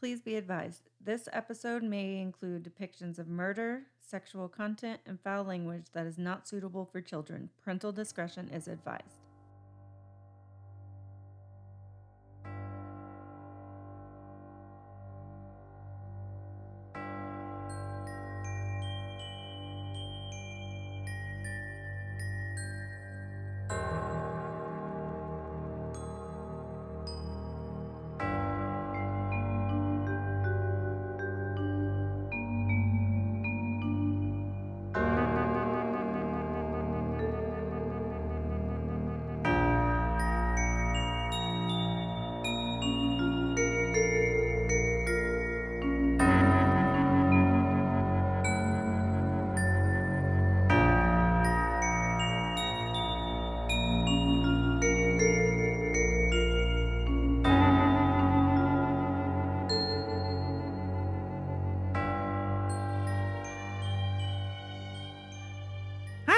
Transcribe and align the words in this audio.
Please 0.00 0.22
be 0.22 0.36
advised 0.36 0.88
this 1.04 1.28
episode 1.30 1.82
may 1.82 2.22
include 2.22 2.64
depictions 2.64 3.18
of 3.18 3.28
murder, 3.28 3.82
sexual 4.00 4.48
content, 4.48 4.98
and 5.04 5.20
foul 5.20 5.44
language 5.44 5.88
that 5.92 6.06
is 6.06 6.16
not 6.16 6.48
suitable 6.48 6.86
for 6.90 7.02
children. 7.02 7.50
Parental 7.62 7.92
discretion 7.92 8.48
is 8.48 8.66
advised. 8.66 9.29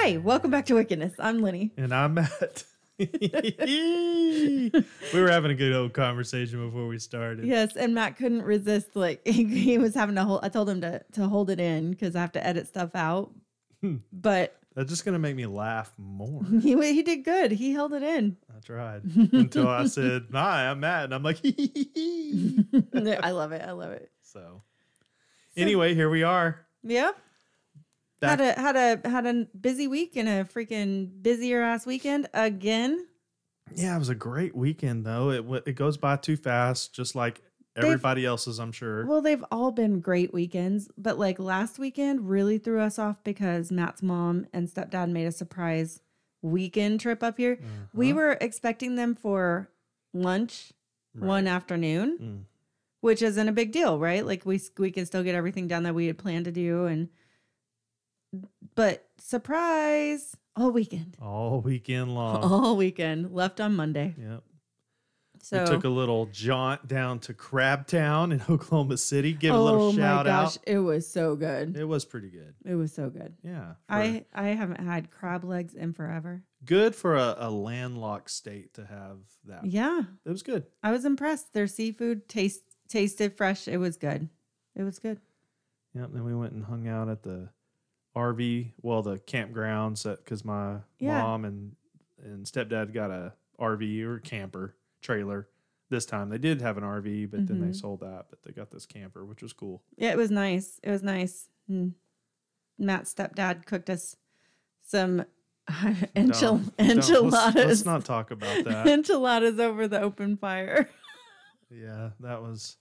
Hi, 0.03 0.17
welcome 0.17 0.51
back 0.51 0.65
to 0.65 0.73
Wickedness. 0.73 1.13
I'm 1.17 1.41
Lenny. 1.41 1.71
And 1.77 1.93
I'm 1.93 2.15
Matt. 2.15 2.65
we 2.99 3.09
were 5.13 5.31
having 5.31 5.49
a 5.49 5.55
good 5.55 5.73
old 5.73 5.93
conversation 5.93 6.65
before 6.65 6.87
we 6.87 6.99
started. 6.99 7.45
Yes, 7.45 7.77
and 7.77 7.95
Matt 7.95 8.17
couldn't 8.17 8.41
resist. 8.41 8.97
Like 8.97 9.21
he, 9.25 9.77
was 9.77 9.95
having 9.95 10.15
to 10.15 10.25
hold. 10.25 10.41
I 10.43 10.49
told 10.49 10.69
him 10.69 10.81
to 10.81 11.01
to 11.13 11.25
hold 11.25 11.49
it 11.49 11.61
in 11.61 11.91
because 11.91 12.17
I 12.17 12.19
have 12.19 12.33
to 12.33 12.45
edit 12.45 12.67
stuff 12.67 12.93
out. 12.95 13.31
Hmm. 13.79 13.95
but 14.11 14.57
That's 14.75 14.89
just 14.89 15.05
gonna 15.05 15.19
make 15.19 15.37
me 15.37 15.45
laugh 15.45 15.93
more. 15.97 16.43
he 16.61 16.75
he 16.93 17.01
did 17.01 17.23
good. 17.23 17.53
He 17.53 17.71
held 17.71 17.93
it 17.93 18.03
in. 18.03 18.35
I 18.53 18.59
tried 18.59 19.03
until 19.05 19.69
I 19.69 19.85
said, 19.85 20.25
"Hi, 20.33 20.69
I'm 20.69 20.81
Matt," 20.81 21.05
and 21.05 21.13
I'm 21.13 21.23
like, 21.23 21.39
I 21.45 23.31
love 23.31 23.53
it. 23.53 23.61
I 23.61 23.71
love 23.71 23.91
it. 23.91 24.11
so. 24.21 24.63
Anyway, 25.55 25.95
here 25.95 26.09
we 26.09 26.23
are. 26.23 26.59
Yeah. 26.83 27.11
Back- 28.23 28.39
Had 28.39 28.57
a 28.57 28.61
had 28.61 28.75
a 29.05 29.09
had 29.09 29.25
a 29.25 29.45
busy 29.59 29.87
week 29.87 30.15
and 30.15 30.27
a 30.27 30.43
freaking 30.45 31.21
busier 31.21 31.61
ass 31.61 31.85
weekend 31.85 32.27
again. 32.33 33.05
Yeah, 33.75 33.95
it 33.95 33.99
was 33.99 34.09
a 34.09 34.15
great 34.15 34.55
weekend 34.55 35.05
though. 35.05 35.29
It 35.31 35.45
it 35.67 35.73
goes 35.73 35.97
by 35.97 36.15
too 36.17 36.35
fast, 36.37 36.93
just 36.93 37.15
like 37.15 37.41
everybody 37.75 38.25
else's, 38.25 38.59
I'm 38.59 38.71
sure. 38.71 39.05
Well, 39.05 39.21
they've 39.21 39.43
all 39.51 39.71
been 39.71 39.99
great 39.99 40.31
weekends, 40.33 40.89
but 40.97 41.17
like 41.17 41.39
last 41.39 41.79
weekend 41.79 42.29
really 42.29 42.57
threw 42.59 42.79
us 42.79 42.99
off 42.99 43.23
because 43.23 43.71
Matt's 43.71 44.03
mom 44.03 44.45
and 44.53 44.67
stepdad 44.67 45.09
made 45.09 45.25
a 45.25 45.31
surprise 45.31 45.99
weekend 46.43 46.99
trip 46.99 47.23
up 47.23 47.37
here. 47.37 47.57
We 47.93 48.09
Uh-huh. 48.11 48.15
were 48.17 48.37
expecting 48.41 48.95
them 48.95 49.15
for 49.15 49.69
lunch 50.13 50.73
one 51.17 51.47
afternoon, 51.47 52.17
Mm. 52.21 52.39
which 53.01 53.21
isn't 53.21 53.47
a 53.47 53.51
big 53.53 53.71
deal, 53.71 53.97
right? 53.97 54.25
Like 54.25 54.45
we 54.45 54.61
we 54.77 54.91
can 54.91 55.05
still 55.05 55.23
get 55.23 55.35
everything 55.35 55.67
done 55.67 55.83
that 55.83 55.95
we 55.95 56.07
had 56.07 56.17
planned 56.17 56.45
to 56.45 56.51
do 56.51 56.85
and 56.85 57.09
but 58.75 59.05
surprise 59.19 60.35
all 60.55 60.71
weekend. 60.71 61.17
all 61.21 61.61
weekend 61.61 62.13
long. 62.13 62.43
All 62.43 62.75
weekend 62.77 63.31
left 63.33 63.59
on 63.59 63.75
Monday. 63.75 64.13
Yep. 64.17 64.43
So 65.41 65.59
we 65.61 65.67
took 65.67 65.83
a 65.83 65.89
little 65.89 66.27
jaunt 66.27 66.87
down 66.87 67.19
to 67.21 67.33
Crabtown 67.33 68.31
in 68.31 68.41
Oklahoma 68.49 68.95
City. 68.97 69.33
Give 69.33 69.53
a 69.53 69.57
oh 69.57 69.63
little 69.65 69.91
my 69.91 69.97
shout 69.99 70.25
gosh, 70.25 70.55
out. 70.57 70.63
it 70.65 70.77
was 70.79 71.05
so 71.11 71.35
good. 71.35 71.75
It 71.75 71.83
was 71.83 72.05
pretty 72.05 72.29
good. 72.29 72.53
It 72.63 72.75
was 72.75 72.93
so 72.93 73.09
good. 73.09 73.33
Yeah. 73.43 73.73
I 73.89 74.23
I 74.33 74.49
haven't 74.49 74.79
had 74.79 75.11
crab 75.11 75.43
legs 75.43 75.73
in 75.73 75.91
forever. 75.93 76.43
good 76.63 76.95
for 76.95 77.15
a, 77.17 77.35
a 77.39 77.49
landlocked 77.51 78.29
state 78.31 78.73
to 78.75 78.85
have 78.85 79.17
that. 79.45 79.65
Yeah, 79.65 80.03
It 80.25 80.29
was 80.29 80.43
good. 80.43 80.65
I 80.81 80.91
was 80.91 81.03
impressed. 81.03 81.51
Their 81.53 81.67
seafood 81.67 82.29
taste 82.29 82.61
tasted 82.87 83.35
fresh. 83.35 83.67
It 83.67 83.77
was 83.77 83.97
good. 83.97 84.29
It 84.75 84.83
was 84.83 84.97
good. 84.99 85.19
Yep. 85.93 86.09
Then 86.13 86.23
we 86.23 86.33
went 86.35 86.53
and 86.53 86.63
hung 86.63 86.87
out 86.87 87.09
at 87.09 87.21
the 87.23 87.49
RV, 88.15 88.71
well, 88.81 89.01
the 89.01 89.17
campgrounds, 89.19 90.03
because 90.17 90.45
my 90.45 90.77
Yeah. 90.99 91.21
mom 91.21 91.45
and 91.45 91.75
and 92.23 92.45
stepdad 92.45 92.93
got 92.93 93.11
a 93.11 93.33
RV 93.59 94.01
or 94.03 94.19
camper 94.19 94.75
trailer. 95.01 95.47
This 95.89 96.05
time 96.05 96.29
they 96.29 96.37
did 96.37 96.61
have 96.61 96.77
an 96.77 96.83
RV, 96.83 97.25
but 97.29 97.47
then 97.47 97.59
they 97.59 97.67
Mhm. 97.67 97.75
sold 97.75 97.99
that. 97.99 98.27
But 98.29 98.41
they 98.43 98.51
got 98.51 98.71
this 98.71 98.85
camper, 98.85 99.25
which 99.25 99.41
was 99.43 99.51
cool. 99.53 99.83
Yeah, 99.97 100.11
it 100.11 100.17
was 100.17 100.31
nice. 100.31 100.79
It 100.83 100.89
was 100.89 101.03
nice. 101.03 101.49
Mm. 101.69 101.93
Matt's 102.79 103.13
stepdad 103.13 103.65
cooked 103.65 103.89
us 103.89 104.15
some 104.81 105.25
enchil- 105.67 106.15
Don't- 106.15 106.41
don't- 106.77 106.77
let's- 106.77 107.09
enchiladas. 107.09 107.55
Let's, 107.65 107.85
not 107.85 108.05
talk 108.05 108.31
about 108.31 108.63
that. 108.65 108.87
enchiladas 108.87 109.59
over 109.59 109.87
the 109.87 110.01
open 110.01 110.37
fire. 110.37 110.89
yeah, 111.69 112.11
that 112.21 112.41
was 112.41 112.77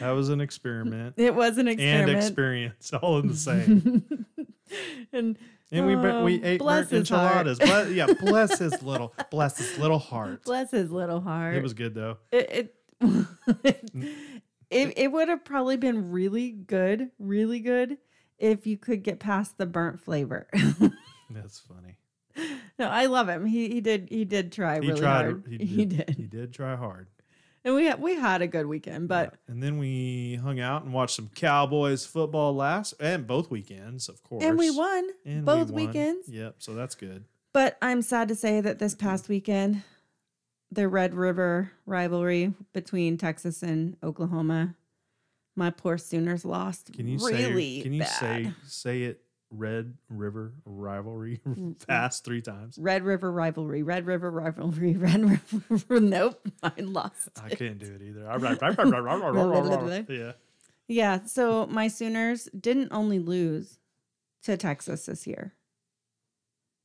that 0.00 0.10
was 0.10 0.28
an 0.28 0.40
experiment 0.40 1.14
It 1.16 1.34
was 1.34 1.58
an 1.58 1.68
experiment. 1.68 2.10
and 2.10 2.18
experience, 2.18 2.92
all 2.92 3.18
in 3.18 3.28
the 3.28 3.36
same. 3.36 4.26
and 5.12 5.36
And 5.72 5.86
we 5.86 5.94
we 5.96 6.08
Oh, 6.08 6.26
ate 6.44 6.58
bless 6.58 6.90
burnt 6.90 6.98
enchiladas. 7.10 7.58
Bless, 7.58 7.90
yeah, 7.92 8.06
bless 8.20 8.58
his 8.58 8.82
little 8.82 9.14
bless 9.30 9.58
his 9.58 9.78
little 9.78 9.98
heart. 9.98 10.42
bless 10.44 10.70
his 10.70 10.90
little 10.90 11.20
heart. 11.20 11.54
It 11.56 11.62
was 11.62 11.74
good 11.74 11.94
though. 11.94 12.18
it 12.32 12.74
it, 13.00 13.26
it, 14.70 14.92
it 14.96 15.12
would 15.12 15.28
have 15.28 15.44
probably 15.44 15.76
been 15.76 16.10
really 16.10 16.50
good, 16.50 17.10
really 17.18 17.60
good 17.60 17.98
if 18.38 18.66
you 18.66 18.76
could 18.76 19.02
get 19.02 19.18
past 19.20 19.58
the 19.58 19.66
burnt 19.66 20.00
flavor. 20.00 20.48
That's 21.30 21.60
funny. 21.60 21.96
no, 22.78 22.88
I 22.88 23.06
love 23.06 23.28
him. 23.28 23.44
He 23.46 23.68
he 23.68 23.80
did 23.80 24.08
he 24.10 24.24
did 24.24 24.52
try 24.52 24.80
He 24.80 24.88
really 24.88 25.00
tried. 25.00 25.22
hard. 25.24 25.44
He 25.48 25.64
He 25.64 25.84
did, 25.84 26.06
did. 26.06 26.16
He 26.16 26.26
did 26.26 26.52
try 26.52 26.76
hard. 26.76 27.08
And 27.64 27.74
we 27.74 27.84
had, 27.86 28.00
we 28.00 28.14
had 28.16 28.40
a 28.40 28.46
good 28.46 28.66
weekend, 28.66 29.08
but 29.08 29.34
Yeah. 29.46 29.52
and 29.52 29.62
then 29.62 29.78
we 29.78 30.36
hung 30.42 30.60
out 30.60 30.82
and 30.84 30.92
watched 30.94 31.16
some 31.16 31.28
Cowboys 31.34 32.06
football 32.06 32.54
last 32.54 32.94
and 33.00 33.26
both 33.26 33.50
weekends, 33.50 34.08
of 34.08 34.22
course. 34.22 34.42
and 34.42 34.56
we 34.58 34.70
won 34.70 35.08
And 35.26 35.40
we 35.40 35.44
both 35.44 35.70
won. 35.70 35.86
weekends. 35.86 36.28
Yep. 36.28 36.56
So 36.58 36.74
that's 36.74 36.94
good. 36.94 37.24
But 37.52 37.76
I'm 37.82 38.00
sad 38.00 38.28
to 38.28 38.34
say 38.34 38.60
that 38.60 38.78
this 38.78 38.94
past 38.94 39.28
weekend, 39.28 39.82
the 40.72 40.88
Red 40.88 41.14
River 41.14 41.72
rivalry 41.84 42.54
between 42.72 43.18
Texas 43.18 43.62
and 43.62 43.96
Oklahoma, 44.02 44.76
my 45.56 45.68
poor 45.70 45.98
Sooners 45.98 46.44
lost. 46.44 46.92
Can 46.94 47.08
you 47.08 47.18
really 47.18 47.78
say? 47.78 47.82
Can 47.82 47.92
you 47.92 48.00
bad. 48.00 48.08
say 48.08 48.52
say 48.64 49.02
it? 49.02 49.20
Red 49.50 49.94
River 50.08 50.52
rivalry 50.64 51.40
fast 51.86 52.24
three 52.24 52.40
times. 52.40 52.78
Red 52.78 53.02
River 53.02 53.30
rivalry, 53.32 53.82
Red 53.82 54.06
River 54.06 54.30
rivalry, 54.30 54.96
Red 54.96 55.24
River. 55.28 56.00
nope, 56.00 56.46
I 56.62 56.72
lost. 56.78 57.30
I 57.42 57.48
it. 57.48 57.58
couldn't 57.58 57.78
do 57.78 57.92
it 57.94 58.02
either. 58.02 58.26
yeah. 60.08 60.32
Yeah, 60.88 61.24
so 61.24 61.66
my 61.66 61.86
Sooners 61.86 62.48
didn't 62.58 62.88
only 62.90 63.20
lose 63.20 63.78
to 64.42 64.56
Texas 64.56 65.06
this 65.06 65.26
year. 65.26 65.54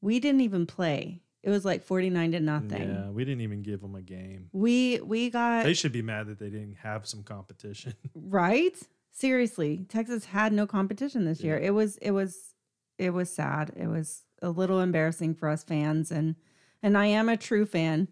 We 0.01 0.19
didn't 0.19 0.41
even 0.41 0.67
play. 0.67 1.21
It 1.41 1.49
was 1.49 1.65
like 1.65 1.83
49 1.83 2.31
to 2.33 2.39
nothing. 2.39 2.81
Yeah, 2.89 3.09
we 3.09 3.23
didn't 3.25 3.41
even 3.41 3.61
give 3.61 3.81
them 3.81 3.95
a 3.95 4.01
game. 4.01 4.49
We 4.51 4.99
we 5.01 5.29
got 5.29 5.63
They 5.63 5.75
should 5.75 5.91
be 5.91 6.01
mad 6.01 6.27
that 6.27 6.39
they 6.39 6.49
didn't 6.49 6.77
have 6.81 7.07
some 7.07 7.21
competition. 7.23 7.93
right? 8.15 8.75
Seriously, 9.11 9.85
Texas 9.87 10.25
had 10.25 10.53
no 10.53 10.65
competition 10.67 11.23
this 11.25 11.41
year. 11.41 11.57
It 11.57 11.73
was 11.73 11.97
it 11.97 12.11
was 12.11 12.54
it 12.97 13.11
was 13.11 13.33
sad. 13.33 13.71
It 13.75 13.87
was 13.87 14.23
a 14.41 14.49
little 14.49 14.79
embarrassing 14.79 15.35
for 15.35 15.49
us 15.49 15.63
fans 15.63 16.11
and 16.11 16.35
and 16.83 16.97
I 16.97 17.07
am 17.07 17.29
a 17.29 17.37
true 17.37 17.65
fan. 17.65 18.07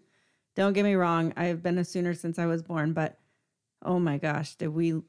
Don't 0.56 0.72
get 0.72 0.84
me 0.84 0.94
wrong. 0.94 1.32
I've 1.36 1.62
been 1.62 1.78
a 1.78 1.84
Sooner 1.84 2.14
since 2.14 2.38
I 2.38 2.46
was 2.46 2.62
born, 2.62 2.92
but 2.92 3.18
oh 3.82 3.98
my 3.98 4.18
gosh, 4.18 4.56
did 4.56 4.68
we 4.68 5.00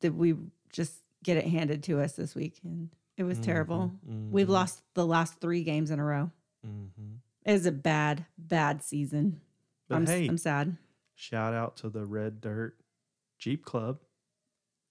did 0.00 0.16
we 0.16 0.34
just 0.72 0.94
get 1.22 1.36
it 1.36 1.46
handed 1.46 1.82
to 1.84 2.00
us 2.00 2.12
this 2.14 2.34
week 2.34 2.58
and 2.64 2.88
it 3.16 3.24
was 3.24 3.38
terrible. 3.38 3.92
We've 4.30 4.46
Mhm. 4.48 4.50
lost 4.50 4.82
the 4.94 5.06
last 5.06 5.40
3 5.40 5.62
games 5.64 5.90
in 5.90 5.98
a 6.00 6.04
row. 6.04 6.30
Mm-hmm. 6.66 7.16
It 7.44 7.52
was 7.52 7.66
a 7.66 7.72
bad 7.72 8.24
bad 8.38 8.82
season. 8.82 9.40
But 9.88 9.96
I'm, 9.96 10.06
hey, 10.06 10.26
I'm 10.28 10.38
sad. 10.38 10.76
shout 11.14 11.52
out 11.54 11.76
to 11.78 11.90
the 11.90 12.04
Red 12.06 12.40
Dirt 12.40 12.76
Jeep 13.38 13.64
Club. 13.64 14.00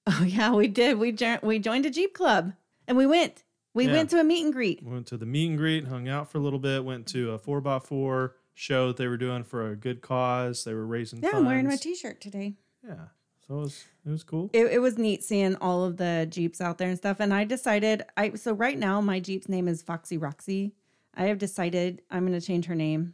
Oh 0.08 0.24
yeah, 0.24 0.52
we 0.54 0.68
did. 0.68 0.98
We 0.98 1.12
jo- 1.12 1.40
we 1.44 1.60
joined 1.60 1.86
a 1.86 1.90
Jeep 1.92 2.14
club 2.16 2.54
and 2.88 2.98
we 2.98 3.06
went. 3.06 3.44
We 3.74 3.86
Yeah. 3.88 3.94
went 3.94 4.10
to 4.12 4.20
a 4.20 4.24
meet 4.24 4.44
and 4.44 4.52
greet. 4.54 4.84
Went 4.84 5.08
to 5.08 5.18
the 5.18 5.26
meet 5.26 5.48
and 5.50 5.58
greet, 5.58 5.86
hung 5.88 6.08
out 6.10 6.30
for 6.30 6.38
a 6.38 6.42
little 6.42 6.60
bit, 6.60 6.84
went 6.84 7.08
to 7.08 7.32
a 7.32 7.40
four 7.40 7.66
x 7.66 7.88
four 7.88 8.36
show 8.54 8.88
that 8.88 8.98
they 8.98 9.08
were 9.08 9.18
doing 9.18 9.44
for 9.44 9.70
a 9.72 9.76
good 9.76 10.02
cause. 10.02 10.64
They 10.66 10.74
were 10.74 10.86
raising 10.86 11.22
Yeah, 11.24 11.32
I'm 11.36 11.46
wearing 11.46 11.68
my. 11.68 11.78
T-shirt 11.78 12.20
today. 12.20 12.56
Yeah. 12.86 13.08
So 13.48 13.56
it 13.60 13.62
was 13.62 13.86
it 14.06 14.10
was 14.10 14.24
cool. 14.24 14.50
it, 14.54 14.66
it 14.74 14.80
was 14.80 14.98
neat 14.98 15.24
seeing 15.24 15.56
all 15.56 15.84
of 15.86 15.98
the 15.98 16.28
Jeeps 16.30 16.60
out 16.62 16.78
there 16.78 16.90
and 16.90 16.98
stuff. 16.98 17.20
And 17.20 17.34
I 17.34 17.44
decided 17.46 18.04
I 18.18 18.34
so 18.36 18.54
right 18.54 18.78
now 18.78 19.00
my 19.02 19.20
Jeep's 19.20 19.48
name 19.50 19.68
is 19.68 19.82
Foxy 19.82 20.18
Roxy. 20.18 20.74
I 21.14 21.26
have 21.26 21.38
decided 21.38 22.02
I'm 22.12 22.26
gonna 22.26 22.42
change 22.42 22.66
her 22.66 22.76
name 22.76 23.14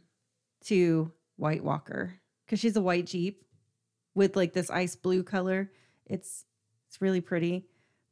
to 0.64 1.12
White 1.36 1.62
Walker 1.64 2.14
because 2.44 2.58
she's 2.60 2.76
a 2.76 2.80
white 2.82 3.06
Jeep 3.06 3.44
with 4.14 4.34
like 4.36 4.52
this 4.52 4.70
ice 4.70 4.96
blue 4.96 5.22
color. 5.22 5.70
It's 6.06 6.44
it's 6.88 7.00
really 7.00 7.20
pretty. 7.20 7.66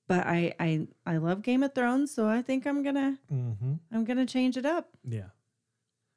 But 0.09 0.27
I 0.27 0.55
I 0.61 0.87
I 1.05 1.17
love 1.17 1.43
Game 1.43 1.63
of 1.63 1.75
Thrones, 1.75 2.15
so 2.15 2.29
I 2.29 2.43
think 2.43 2.67
I'm 2.67 2.83
gonna 2.83 3.19
mm-hmm. 3.33 3.75
I'm 3.93 4.05
gonna 4.05 4.27
change 4.27 4.57
it 4.57 4.67
up. 4.67 4.89
Yeah. 5.05 5.31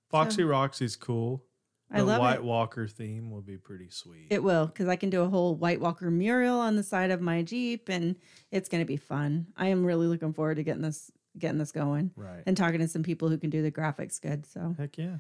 Foxy 0.09 0.43
Roxy's 0.43 0.95
cool. 0.95 1.43
The 1.91 1.97
I 1.97 2.01
love 2.01 2.19
White 2.19 2.35
it. 2.35 2.43
Walker 2.43 2.87
theme 2.87 3.31
will 3.31 3.41
be 3.41 3.57
pretty 3.57 3.89
sweet. 3.89 4.27
It 4.29 4.43
will 4.43 4.67
because 4.67 4.87
I 4.87 4.95
can 4.95 5.09
do 5.09 5.21
a 5.21 5.29
whole 5.29 5.55
White 5.55 5.79
Walker 5.79 6.11
mural 6.11 6.59
on 6.59 6.75
the 6.75 6.83
side 6.83 7.09
of 7.09 7.19
my 7.19 7.41
Jeep, 7.41 7.89
and 7.89 8.15
it's 8.51 8.69
gonna 8.69 8.85
be 8.85 8.97
fun. 8.97 9.47
I 9.57 9.67
am 9.67 9.85
really 9.85 10.05
looking 10.07 10.33
forward 10.33 10.55
to 10.55 10.63
getting 10.63 10.83
this 10.83 11.11
getting 11.37 11.57
this 11.57 11.71
going 11.71 12.11
right. 12.15 12.43
and 12.45 12.57
talking 12.57 12.79
to 12.79 12.87
some 12.87 13.03
people 13.03 13.29
who 13.29 13.37
can 13.37 13.49
do 13.49 13.61
the 13.61 13.71
graphics 13.71 14.21
good. 14.21 14.45
So 14.45 14.75
Heck 14.77 14.97
yeah. 14.97 15.17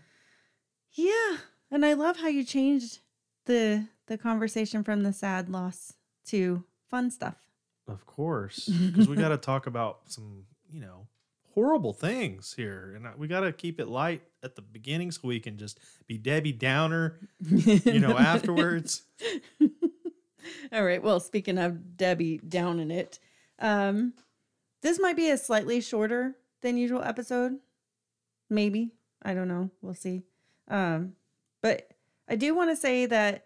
yeah, 0.93 1.37
and 1.71 1.85
I 1.85 1.93
love 1.93 2.17
how 2.17 2.27
you 2.27 2.43
changed 2.43 2.99
the 3.45 3.87
the 4.05 4.17
conversation 4.17 4.83
from 4.83 5.01
the 5.01 5.13
sad 5.13 5.49
loss 5.49 5.93
to 6.27 6.63
fun 6.89 7.09
stuff. 7.09 7.48
Of 7.89 8.05
course. 8.05 8.69
Because 8.85 9.07
we 9.07 9.15
got 9.15 9.29
to 9.29 9.37
talk 9.37 9.67
about 9.67 9.99
some, 10.05 10.45
you 10.71 10.79
know, 10.79 11.07
horrible 11.53 11.93
things 11.93 12.53
here. 12.53 12.93
And 12.95 13.07
we 13.17 13.27
got 13.27 13.41
to 13.41 13.51
keep 13.51 13.79
it 13.79 13.87
light 13.87 14.23
at 14.43 14.55
the 14.55 14.61
beginning 14.61 15.11
so 15.11 15.21
we 15.23 15.39
can 15.39 15.57
just 15.57 15.79
be 16.07 16.17
Debbie 16.17 16.53
Downer, 16.53 17.19
you 17.49 17.99
know, 17.99 18.17
afterwards. 18.17 19.03
All 20.71 20.83
right. 20.83 21.01
Well, 21.03 21.19
speaking 21.19 21.57
of 21.57 21.97
Debbie 21.97 22.37
down 22.37 22.79
in 22.79 22.91
it, 22.91 23.19
um, 23.59 24.13
this 24.81 24.99
might 24.99 25.15
be 25.15 25.29
a 25.29 25.37
slightly 25.37 25.81
shorter 25.81 26.35
than 26.61 26.77
usual 26.77 27.03
episode. 27.03 27.57
Maybe. 28.49 28.91
I 29.21 29.33
don't 29.33 29.47
know. 29.47 29.69
We'll 29.81 29.93
see. 29.93 30.23
Um, 30.69 31.13
but 31.61 31.89
I 32.27 32.35
do 32.35 32.55
want 32.55 32.69
to 32.69 32.75
say 32.75 33.05
that 33.07 33.45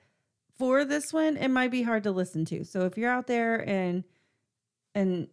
for 0.57 0.85
this 0.85 1.11
one, 1.11 1.37
it 1.37 1.47
might 1.49 1.71
be 1.71 1.81
hard 1.81 2.03
to 2.03 2.11
listen 2.11 2.45
to. 2.45 2.63
So 2.63 2.85
if 2.85 2.97
you're 2.97 3.09
out 3.09 3.27
there 3.27 3.67
and 3.67 4.03
and 4.95 5.27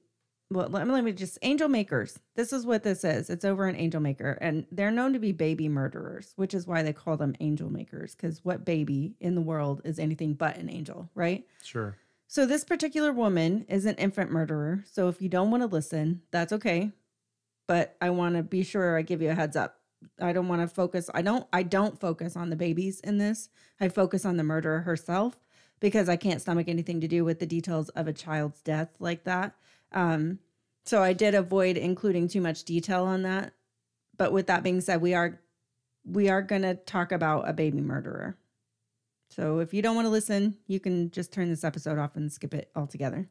well, 0.52 0.68
let 0.68 0.86
me, 0.86 0.92
let 0.92 1.04
me 1.04 1.12
just 1.12 1.38
Angel 1.42 1.68
Makers. 1.68 2.18
This 2.34 2.52
is 2.52 2.66
what 2.66 2.82
this 2.82 3.04
is. 3.04 3.30
It's 3.30 3.44
over 3.44 3.66
an 3.66 3.76
Angel 3.76 4.00
Maker, 4.00 4.36
and 4.40 4.66
they're 4.72 4.90
known 4.90 5.12
to 5.12 5.20
be 5.20 5.30
baby 5.30 5.68
murderers, 5.68 6.32
which 6.34 6.54
is 6.54 6.66
why 6.66 6.82
they 6.82 6.92
call 6.92 7.16
them 7.16 7.36
Angel 7.38 7.70
Makers. 7.70 8.16
Because 8.16 8.44
what 8.44 8.64
baby 8.64 9.14
in 9.20 9.36
the 9.36 9.40
world 9.40 9.80
is 9.84 10.00
anything 10.00 10.34
but 10.34 10.56
an 10.56 10.68
angel, 10.68 11.08
right? 11.14 11.46
Sure. 11.62 11.96
So 12.26 12.46
this 12.46 12.64
particular 12.64 13.12
woman 13.12 13.64
is 13.68 13.86
an 13.86 13.94
infant 13.96 14.32
murderer. 14.32 14.84
So 14.90 15.08
if 15.08 15.22
you 15.22 15.28
don't 15.28 15.52
want 15.52 15.62
to 15.62 15.68
listen, 15.68 16.22
that's 16.32 16.52
okay. 16.52 16.90
But 17.68 17.96
I 18.00 18.10
want 18.10 18.34
to 18.34 18.42
be 18.42 18.64
sure 18.64 18.98
I 18.98 19.02
give 19.02 19.22
you 19.22 19.30
a 19.30 19.34
heads 19.34 19.56
up. 19.56 19.78
I 20.20 20.32
don't 20.32 20.48
want 20.48 20.62
to 20.62 20.68
focus. 20.68 21.08
I 21.14 21.22
don't. 21.22 21.46
I 21.52 21.62
don't 21.62 22.00
focus 22.00 22.34
on 22.34 22.50
the 22.50 22.56
babies 22.56 22.98
in 23.00 23.18
this. 23.18 23.50
I 23.80 23.88
focus 23.88 24.24
on 24.24 24.36
the 24.36 24.42
murderer 24.42 24.80
herself 24.80 25.38
because 25.80 26.08
I 26.08 26.16
can't 26.16 26.40
stomach 26.40 26.68
anything 26.68 27.00
to 27.00 27.08
do 27.08 27.24
with 27.24 27.38
the 27.38 27.46
details 27.46 27.88
of 27.90 28.06
a 28.06 28.12
child's 28.12 28.60
death 28.62 28.90
like 28.98 29.24
that. 29.24 29.54
Um, 29.92 30.38
so 30.84 31.02
I 31.02 31.12
did 31.12 31.34
avoid 31.34 31.76
including 31.76 32.28
too 32.28 32.40
much 32.40 32.64
detail 32.64 33.04
on 33.04 33.22
that. 33.22 33.52
But 34.16 34.32
with 34.32 34.46
that 34.48 34.62
being 34.62 34.80
said, 34.80 35.00
we 35.00 35.14
are 35.14 35.40
we 36.04 36.28
are 36.28 36.42
going 36.42 36.62
to 36.62 36.74
talk 36.74 37.12
about 37.12 37.48
a 37.48 37.52
baby 37.52 37.80
murderer. 37.80 38.36
So 39.30 39.60
if 39.60 39.72
you 39.72 39.80
don't 39.82 39.94
want 39.94 40.06
to 40.06 40.10
listen, 40.10 40.56
you 40.66 40.80
can 40.80 41.10
just 41.10 41.32
turn 41.32 41.48
this 41.50 41.62
episode 41.64 41.98
off 41.98 42.16
and 42.16 42.32
skip 42.32 42.52
it 42.54 42.70
altogether. 42.74 43.28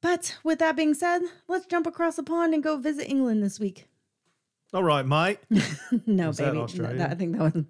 But 0.00 0.36
with 0.44 0.58
that 0.58 0.76
being 0.76 0.94
said, 0.94 1.22
let's 1.48 1.66
jump 1.66 1.86
across 1.86 2.16
the 2.16 2.22
pond 2.22 2.52
and 2.54 2.62
go 2.62 2.76
visit 2.76 3.08
England 3.08 3.42
this 3.42 3.58
week. 3.60 3.86
All 4.74 4.82
right, 4.84 5.06
Mike. 5.06 5.42
no, 6.06 6.28
Was 6.28 6.36
that 6.38 6.52
baby. 6.52 6.58
No, 6.78 6.92
that- 6.98 7.10
I 7.10 7.14
think 7.14 7.32
that 7.38 7.54
was. 7.54 7.64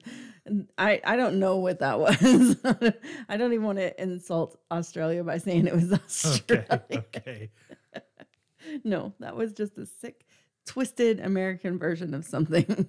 I 0.78 1.00
I 1.04 1.16
don't 1.16 1.38
know 1.38 1.56
what 1.56 1.80
that 1.80 1.98
was. 2.00 2.56
I 3.28 3.36
don't 3.36 3.52
even 3.52 3.64
want 3.64 3.78
to 3.78 4.00
insult 4.02 4.58
Australia 4.70 5.24
by 5.24 5.38
saying 5.38 5.66
it 5.66 5.74
was 5.74 5.92
Australia. 5.92 6.82
Okay. 6.92 7.50
No, 8.84 9.12
that 9.20 9.36
was 9.36 9.52
just 9.52 9.78
a 9.78 9.86
sick, 9.86 10.26
twisted 10.66 11.20
American 11.20 11.78
version 11.78 12.14
of 12.14 12.24
something. 12.24 12.88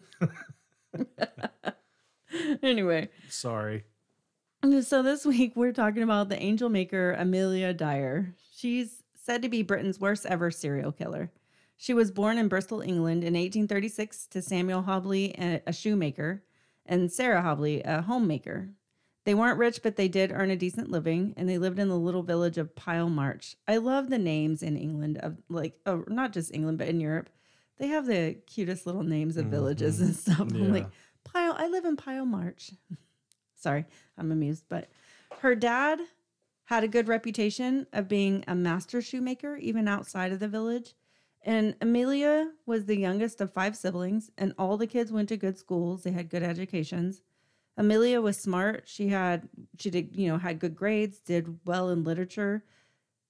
anyway, 2.64 3.10
Sorry. 3.30 3.84
so 4.82 5.04
this 5.04 5.26
week 5.26 5.54
we're 5.56 5.72
talking 5.74 6.04
about 6.04 6.30
the 6.30 6.42
angel 6.42 6.70
maker 6.70 7.14
Amelia 7.14 7.74
Dyer. 7.74 8.34
She's 8.56 9.04
said 9.14 9.42
to 9.44 9.50
be 9.50 9.62
Britain's 9.62 10.00
worst 10.00 10.26
ever 10.26 10.50
serial 10.52 10.92
killer. 10.92 11.32
She 11.78 11.94
was 11.94 12.10
born 12.10 12.40
in 12.40 12.48
Bristol, 12.48 12.82
England 12.82 13.24
in 13.24 13.36
1836 13.36 14.26
to 14.28 14.42
Samuel 14.42 14.82
Hobley, 14.82 15.62
a 15.68 15.72
shoemaker, 15.72 16.42
and 16.88 17.12
Sarah 17.12 17.42
Hobley, 17.42 17.82
a 17.84 18.02
homemaker. 18.02 18.70
They 19.26 19.34
weren't 19.34 19.60
rich, 19.60 19.82
but 19.84 19.98
they 19.98 20.08
did 20.08 20.32
earn 20.32 20.52
a 20.52 20.56
decent 20.56 20.90
living, 20.90 21.34
and 21.36 21.50
they 21.50 21.58
lived 21.58 21.80
in 21.80 21.90
the 21.90 21.98
little 21.98 22.24
village 22.24 22.58
of 22.58 22.76
Pyle 22.76 23.10
Marsh. 23.10 23.56
I 23.68 23.78
love 23.78 24.10
the 24.10 24.18
names 24.18 24.64
in 24.64 24.78
England 24.78 25.18
of 25.18 25.38
like, 25.50 25.78
oh, 25.86 26.06
not 26.08 26.32
just 26.32 26.54
England, 26.54 26.78
but 26.78 26.88
in 26.88 27.02
Europe. 27.02 27.30
They 27.78 27.88
have 27.88 28.06
the 28.06 28.38
cutest 28.48 28.86
little 28.86 29.04
names 29.04 29.36
of 29.38 29.48
villages 29.48 29.98
mm-hmm. 29.98 30.06
and 30.06 30.16
stuff. 30.16 30.40
I'm 30.40 30.74
like, 30.74 30.88
Pile, 31.26 31.56
I 31.58 31.68
live 31.68 31.86
in 31.86 31.98
Pyle 31.98 32.26
Marsh. 32.26 32.72
Sorry, 33.56 33.86
I'm 34.18 34.32
amused. 34.32 34.64
But 34.70 34.90
her 35.40 35.56
dad 35.56 36.00
had 36.66 36.84
a 36.84 36.88
good 36.88 37.08
reputation 37.08 37.88
of 37.94 38.08
being 38.08 38.44
a 38.48 38.56
master 38.56 39.02
shoemaker, 39.02 39.58
even 39.58 39.88
outside 39.88 40.32
of 40.32 40.40
the 40.40 40.48
village. 40.48 40.96
And 41.44 41.76
Amelia 41.82 42.52
was 42.66 42.86
the 42.86 42.98
youngest 42.98 43.40
of 43.40 43.54
five 43.54 43.78
siblings, 43.78 44.32
and 44.38 44.54
all 44.58 44.76
the 44.76 44.88
kids 44.88 45.12
went 45.12 45.30
to 45.30 45.38
good 45.38 45.58
schools. 45.58 46.04
They 46.04 46.12
had 46.12 46.30
good 46.30 46.44
educations. 46.44 47.22
Amelia 47.78 48.20
was 48.22 48.42
smart. 48.42 48.84
She 48.86 49.10
had 49.10 49.48
she 49.78 49.90
did, 49.90 50.16
you 50.16 50.28
know, 50.28 50.38
had 50.38 50.60
good 50.60 50.76
grades, 50.76 51.20
did 51.20 51.60
well 51.66 51.90
in 51.90 52.04
literature, 52.04 52.64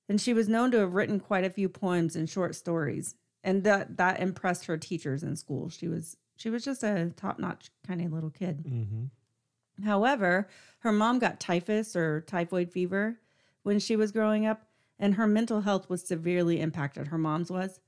and 0.08 0.20
she 0.20 0.34
was 0.34 0.48
known 0.48 0.72
to 0.72 0.80
have 0.80 0.94
written 0.94 1.20
quite 1.20 1.44
a 1.44 1.50
few 1.50 1.70
poems 1.70 2.16
and 2.16 2.30
short 2.30 2.56
stories. 2.56 3.16
And 3.44 3.64
that 3.64 3.98
that 3.98 4.20
impressed 4.20 4.66
her 4.66 4.78
teachers 4.78 5.22
in 5.22 5.36
school. 5.36 5.70
She 5.70 5.88
was 5.88 6.18
she 6.38 6.50
was 6.50 6.64
just 6.64 6.84
a 6.84 7.12
top-notch 7.16 7.72
kind 7.86 8.02
of 8.02 8.14
little 8.14 8.30
kid. 8.30 8.64
Mm-hmm. 8.66 9.86
However, 9.86 10.48
her 10.80 10.92
mom 10.92 11.20
got 11.20 11.40
typhus 11.40 11.96
or 11.96 12.22
typhoid 12.22 12.72
fever 12.72 13.20
when 13.64 13.80
she 13.80 13.96
was 13.96 14.12
growing 14.12 14.46
up, 14.46 14.64
and 14.98 15.16
her 15.16 15.28
mental 15.28 15.62
health 15.62 15.90
was 15.90 16.08
severely 16.08 16.62
impacted. 16.62 17.08
Her 17.08 17.18
mom's 17.18 17.52
was. 17.52 17.80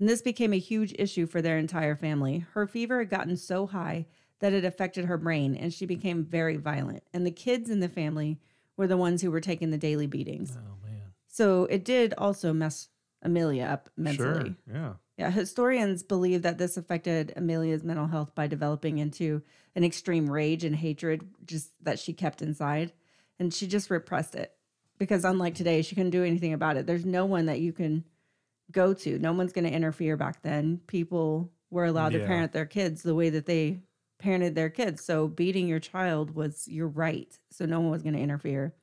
And 0.00 0.08
this 0.08 0.22
became 0.22 0.54
a 0.54 0.58
huge 0.58 0.94
issue 0.98 1.26
for 1.26 1.42
their 1.42 1.58
entire 1.58 1.94
family. 1.94 2.46
Her 2.54 2.66
fever 2.66 2.98
had 3.00 3.10
gotten 3.10 3.36
so 3.36 3.66
high 3.66 4.06
that 4.40 4.54
it 4.54 4.64
affected 4.64 5.04
her 5.04 5.18
brain, 5.18 5.54
and 5.54 5.72
she 5.72 5.84
became 5.84 6.24
very 6.24 6.56
violent. 6.56 7.02
And 7.12 7.26
the 7.26 7.30
kids 7.30 7.68
in 7.68 7.80
the 7.80 7.88
family 7.88 8.40
were 8.78 8.86
the 8.86 8.96
ones 8.96 9.20
who 9.20 9.30
were 9.30 9.42
taking 9.42 9.70
the 9.70 9.76
daily 9.78 10.06
beatings. 10.06 10.56
Oh 10.56 10.82
man. 10.82 11.12
So 11.26 11.66
it 11.66 11.84
did 11.84 12.14
also 12.16 12.54
mess 12.54 12.88
Amelia 13.22 13.64
up 13.64 13.90
mentally. 13.96 14.56
Sure. 14.66 14.74
Yeah. 14.74 14.92
Yeah, 15.18 15.30
historians 15.30 16.02
believe 16.02 16.40
that 16.42 16.56
this 16.56 16.78
affected 16.78 17.34
Amelia's 17.36 17.84
mental 17.84 18.06
health 18.06 18.34
by 18.34 18.46
developing 18.46 18.96
into 18.96 19.42
an 19.76 19.84
extreme 19.84 20.30
rage 20.30 20.64
and 20.64 20.74
hatred 20.74 21.28
just 21.44 21.72
that 21.84 21.98
she 21.98 22.14
kept 22.14 22.40
inside. 22.40 22.94
And 23.38 23.52
she 23.52 23.66
just 23.66 23.90
repressed 23.90 24.34
it 24.34 24.54
because, 24.98 25.26
unlike 25.26 25.54
today, 25.54 25.82
she 25.82 25.94
couldn't 25.94 26.10
do 26.10 26.24
anything 26.24 26.54
about 26.54 26.78
it. 26.78 26.86
There's 26.86 27.04
no 27.04 27.26
one 27.26 27.46
that 27.46 27.60
you 27.60 27.74
can 27.74 28.04
go 28.72 28.94
to, 28.94 29.18
no 29.18 29.32
one's 29.32 29.52
going 29.52 29.64
to 29.64 29.72
interfere 29.72 30.16
back 30.16 30.42
then. 30.42 30.80
People 30.86 31.50
were 31.70 31.84
allowed 31.84 32.12
to 32.12 32.26
parent 32.26 32.52
their 32.52 32.66
kids 32.66 33.02
the 33.02 33.14
way 33.14 33.30
that 33.30 33.46
they 33.46 33.80
parented 34.22 34.54
their 34.54 34.70
kids. 34.70 35.04
So, 35.04 35.28
beating 35.28 35.68
your 35.68 35.80
child 35.80 36.34
was 36.34 36.66
your 36.68 36.88
right. 36.88 37.38
So, 37.50 37.66
no 37.66 37.80
one 37.80 37.90
was 37.90 38.02
going 38.02 38.14
to 38.14 38.20
interfere. 38.20 38.74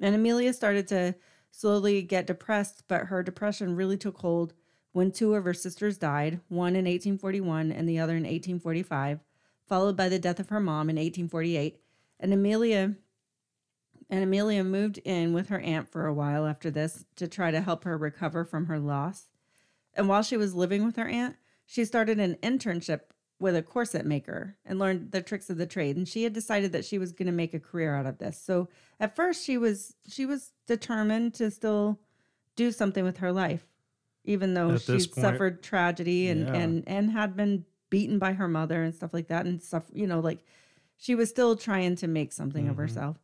And 0.00 0.14
Amelia 0.14 0.52
started 0.52 0.88
to 0.88 1.14
slowly 1.50 2.02
get 2.02 2.26
depressed, 2.26 2.84
but 2.88 3.06
her 3.06 3.22
depression 3.22 3.76
really 3.76 3.96
took 3.96 4.18
hold 4.18 4.54
when 4.92 5.10
two 5.10 5.34
of 5.34 5.44
her 5.44 5.54
sisters 5.54 5.98
died, 5.98 6.40
one 6.48 6.76
in 6.76 6.84
1841 6.84 7.72
and 7.72 7.88
the 7.88 7.98
other 7.98 8.12
in 8.16 8.22
1845, 8.22 9.20
followed 9.66 9.96
by 9.96 10.08
the 10.08 10.18
death 10.18 10.38
of 10.38 10.48
her 10.48 10.60
mom 10.60 10.88
in 10.88 10.96
1848. 10.96 11.80
And 12.20 12.32
Amelia 12.32 12.94
and 14.14 14.22
Amelia 14.22 14.62
moved 14.62 14.98
in 14.98 15.32
with 15.32 15.48
her 15.48 15.58
aunt 15.58 15.88
for 15.88 16.06
a 16.06 16.14
while 16.14 16.46
after 16.46 16.70
this 16.70 17.04
to 17.16 17.26
try 17.26 17.50
to 17.50 17.60
help 17.60 17.82
her 17.82 17.98
recover 17.98 18.44
from 18.44 18.66
her 18.66 18.78
loss. 18.78 19.28
And 19.94 20.08
while 20.08 20.22
she 20.22 20.36
was 20.36 20.54
living 20.54 20.84
with 20.84 20.94
her 20.96 21.08
aunt, 21.08 21.34
she 21.66 21.84
started 21.84 22.20
an 22.20 22.36
internship 22.42 23.00
with 23.40 23.56
a 23.56 23.62
corset 23.62 24.06
maker 24.06 24.56
and 24.64 24.78
learned 24.78 25.10
the 25.10 25.20
tricks 25.20 25.50
of 25.50 25.56
the 25.56 25.66
trade 25.66 25.96
and 25.96 26.06
she 26.08 26.22
had 26.22 26.32
decided 26.32 26.70
that 26.70 26.84
she 26.84 26.96
was 26.98 27.10
going 27.12 27.26
to 27.26 27.32
make 27.32 27.52
a 27.54 27.58
career 27.60 27.96
out 27.96 28.06
of 28.06 28.18
this. 28.18 28.40
So 28.40 28.68
at 29.00 29.16
first 29.16 29.44
she 29.44 29.58
was 29.58 29.96
she 30.06 30.24
was 30.24 30.52
determined 30.68 31.34
to 31.34 31.50
still 31.50 31.98
do 32.54 32.70
something 32.70 33.04
with 33.04 33.16
her 33.18 33.32
life 33.32 33.66
even 34.24 34.54
though 34.54 34.70
At 34.74 34.82
she 34.82 35.00
suffered 35.00 35.60
tragedy 35.62 36.28
and 36.28 36.46
Yeah. 36.46 36.54
and 36.54 36.84
and 36.86 37.10
had 37.10 37.36
been 37.36 37.64
beaten 37.90 38.20
by 38.20 38.34
her 38.34 38.46
mother 38.46 38.80
and 38.84 38.94
stuff 38.94 39.12
like 39.12 39.26
that 39.28 39.44
and 39.46 39.60
stuff 39.60 39.82
you 39.92 40.06
know 40.06 40.20
like 40.20 40.44
she 40.96 41.16
was 41.16 41.28
still 41.28 41.56
trying 41.56 41.96
to 41.96 42.06
make 42.06 42.32
something 42.32 42.68
of 42.68 42.76
Mhm. 42.76 42.78
herself 42.78 43.16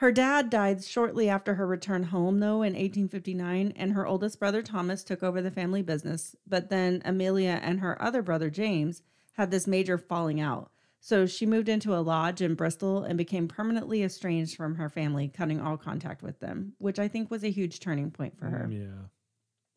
Her 0.00 0.10
dad 0.12 0.48
died 0.48 0.82
shortly 0.82 1.28
after 1.28 1.56
her 1.56 1.66
return 1.66 2.04
home, 2.04 2.40
though, 2.40 2.62
in 2.62 2.72
1859, 2.72 3.74
and 3.76 3.92
her 3.92 4.06
oldest 4.06 4.38
brother 4.38 4.62
Thomas 4.62 5.04
took 5.04 5.22
over 5.22 5.42
the 5.42 5.50
family 5.50 5.82
business. 5.82 6.34
But 6.46 6.70
then 6.70 7.02
Amelia 7.04 7.60
and 7.62 7.80
her 7.80 8.00
other 8.00 8.22
brother 8.22 8.48
James 8.48 9.02
had 9.34 9.50
this 9.50 9.66
major 9.66 9.98
falling 9.98 10.40
out. 10.40 10.70
So 11.00 11.26
she 11.26 11.44
moved 11.44 11.68
into 11.68 11.94
a 11.94 12.00
lodge 12.00 12.40
in 12.40 12.54
Bristol 12.54 13.02
and 13.04 13.18
became 13.18 13.46
permanently 13.46 14.02
estranged 14.02 14.56
from 14.56 14.76
her 14.76 14.88
family, 14.88 15.28
cutting 15.28 15.60
all 15.60 15.76
contact 15.76 16.22
with 16.22 16.40
them, 16.40 16.72
which 16.78 16.98
I 16.98 17.06
think 17.06 17.30
was 17.30 17.44
a 17.44 17.50
huge 17.50 17.78
turning 17.78 18.10
point 18.10 18.38
for 18.38 18.46
her. 18.46 18.68
Mm, 18.70 18.80
yeah. 18.80 19.02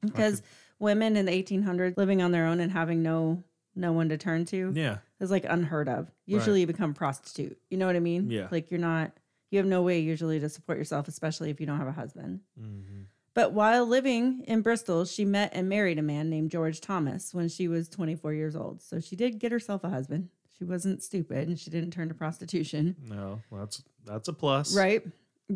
Because 0.07 0.41
women 0.79 1.17
in 1.17 1.25
the 1.25 1.33
1800s 1.33 1.97
living 1.97 2.21
on 2.21 2.31
their 2.31 2.45
own 2.45 2.61
and 2.61 2.71
having 2.71 3.03
no 3.03 3.43
no 3.75 3.91
one 3.91 4.07
to 4.07 4.17
turn 4.17 4.45
to 4.45 4.71
Yeah. 4.73 4.99
is 5.19 5.31
like 5.31 5.45
unheard 5.49 5.89
of. 5.89 6.09
Usually 6.25 6.61
you 6.61 6.67
become 6.67 6.93
prostitute. 6.93 7.57
You 7.69 7.77
know 7.77 7.87
what 7.87 7.95
I 7.97 7.99
mean? 7.99 8.29
Yeah. 8.29 8.47
Like 8.51 8.71
you're 8.71 8.79
not 8.79 9.11
you 9.53 9.57
have 9.57 9.65
no 9.65 9.81
way 9.81 9.99
usually 9.99 10.39
to 10.39 10.49
support 10.49 10.77
yourself, 10.77 11.07
especially 11.07 11.49
if 11.49 11.59
you 11.59 11.65
don't 11.65 11.77
have 11.77 11.87
a 11.87 11.91
husband. 11.91 12.41
hmm 12.59 13.03
But 13.33 13.53
while 13.53 13.85
living 13.85 14.43
in 14.47 14.61
Bristol, 14.61 15.05
she 15.05 15.25
met 15.25 15.51
and 15.53 15.69
married 15.69 15.99
a 15.99 16.03
man 16.03 16.29
named 16.29 16.51
George 16.51 16.81
Thomas 16.81 17.33
when 17.33 17.47
she 17.49 17.67
was 17.67 17.87
24 17.89 18.33
years 18.33 18.55
old. 18.55 18.81
So 18.81 18.99
she 18.99 19.15
did 19.15 19.39
get 19.39 19.51
herself 19.51 19.83
a 19.83 19.89
husband. 19.89 20.29
She 20.57 20.63
wasn't 20.65 21.01
stupid 21.01 21.47
and 21.47 21.59
she 21.59 21.69
didn't 21.69 21.91
turn 21.91 22.09
to 22.09 22.13
prostitution. 22.13 22.95
No, 23.09 23.41
that's 23.51 23.83
that's 24.05 24.27
a 24.27 24.33
plus. 24.33 24.75
Right? 24.75 25.03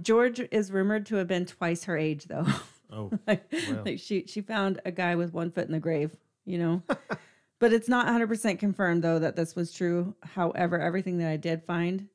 George 0.01 0.39
is 0.51 0.71
rumored 0.71 1.05
to 1.07 1.15
have 1.15 1.27
been 1.27 1.45
twice 1.45 1.83
her 1.85 1.97
age 1.97 2.25
though. 2.25 2.45
Oh, 2.91 3.11
like, 3.27 3.51
like 3.85 3.99
she 3.99 4.25
she 4.27 4.41
found 4.41 4.81
a 4.85 4.91
guy 4.91 5.15
with 5.15 5.33
one 5.33 5.51
foot 5.51 5.65
in 5.65 5.71
the 5.71 5.79
grave, 5.79 6.15
you 6.45 6.57
know. 6.57 6.81
but 7.59 7.73
it's 7.73 7.89
not 7.89 8.07
100% 8.07 8.59
confirmed 8.59 9.03
though 9.03 9.19
that 9.19 9.35
this 9.35 9.55
was 9.55 9.71
true. 9.71 10.15
However, 10.23 10.79
everything 10.79 11.17
that 11.19 11.29
I 11.29 11.37
did 11.37 11.63
find 11.63 12.07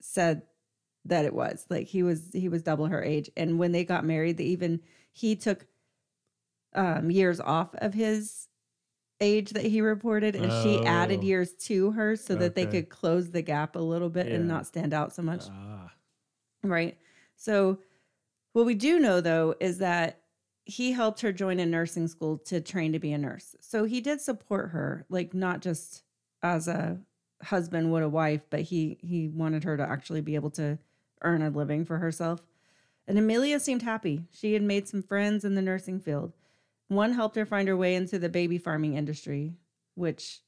said 0.00 0.42
that 1.04 1.24
it 1.24 1.34
was. 1.34 1.66
Like 1.70 1.86
he 1.88 2.02
was 2.02 2.30
he 2.32 2.48
was 2.48 2.62
double 2.62 2.86
her 2.86 3.02
age 3.02 3.30
and 3.36 3.58
when 3.58 3.72
they 3.72 3.84
got 3.84 4.04
married, 4.04 4.36
they 4.38 4.44
even 4.44 4.80
he 5.12 5.36
took 5.36 5.66
um 6.74 7.10
years 7.10 7.40
off 7.40 7.74
of 7.76 7.94
his 7.94 8.48
age 9.20 9.50
that 9.52 9.64
he 9.66 9.80
reported 9.80 10.36
and 10.36 10.52
she 10.52 10.82
added 10.84 11.22
Oh. 11.22 11.26
years 11.26 11.54
to 11.54 11.92
her 11.92 12.16
so 12.16 12.36
that 12.36 12.54
they 12.54 12.66
could 12.66 12.88
close 12.90 13.30
the 13.30 13.42
gap 13.42 13.76
a 13.76 13.80
little 13.80 14.10
bit 14.10 14.28
and 14.32 14.48
not 14.48 14.66
stand 14.66 14.94
out 14.94 15.12
so 15.14 15.22
much. 15.22 15.50
ah, 15.50 15.90
Right. 16.62 16.98
So, 17.36 17.78
what 18.52 18.66
we 18.66 18.74
do 18.74 18.98
know 19.00 19.20
though 19.20 19.54
is 19.60 19.78
that 19.78 20.22
he 20.66 20.92
helped 20.92 21.20
her 21.22 21.32
join 21.32 21.60
a 21.60 21.66
nursing 21.66 22.08
school 22.08 22.38
to 22.38 22.60
train 22.60 22.92
to 22.92 22.98
be 22.98 23.12
a 23.12 23.18
nurse. 23.18 23.56
So, 23.60 23.84
he 23.84 24.00
did 24.00 24.20
support 24.20 24.70
her, 24.70 25.06
like 25.10 25.34
not 25.34 25.62
just 25.62 26.04
as 26.42 26.68
a 26.68 27.00
husband 27.42 27.92
would 27.92 28.02
a 28.02 28.08
wife, 28.08 28.42
but 28.50 28.62
he 28.62 28.98
he 29.02 29.28
wanted 29.28 29.64
her 29.64 29.76
to 29.76 29.84
actually 29.84 30.20
be 30.22 30.34
able 30.36 30.50
to 30.52 30.78
earn 31.22 31.42
a 31.42 31.50
living 31.50 31.84
for 31.84 31.98
herself. 31.98 32.40
And 33.06 33.18
Amelia 33.18 33.58
seemed 33.60 33.82
happy. 33.82 34.24
She 34.32 34.52
had 34.52 34.62
made 34.62 34.86
some 34.88 35.02
friends 35.02 35.44
in 35.44 35.54
the 35.54 35.62
nursing 35.62 35.98
field. 36.00 36.32
One 36.88 37.12
helped 37.12 37.36
her 37.36 37.46
find 37.46 37.66
her 37.68 37.76
way 37.76 37.94
into 37.94 38.18
the 38.18 38.28
baby 38.28 38.58
farming 38.58 38.94
industry, 38.94 39.54
which 39.94 40.40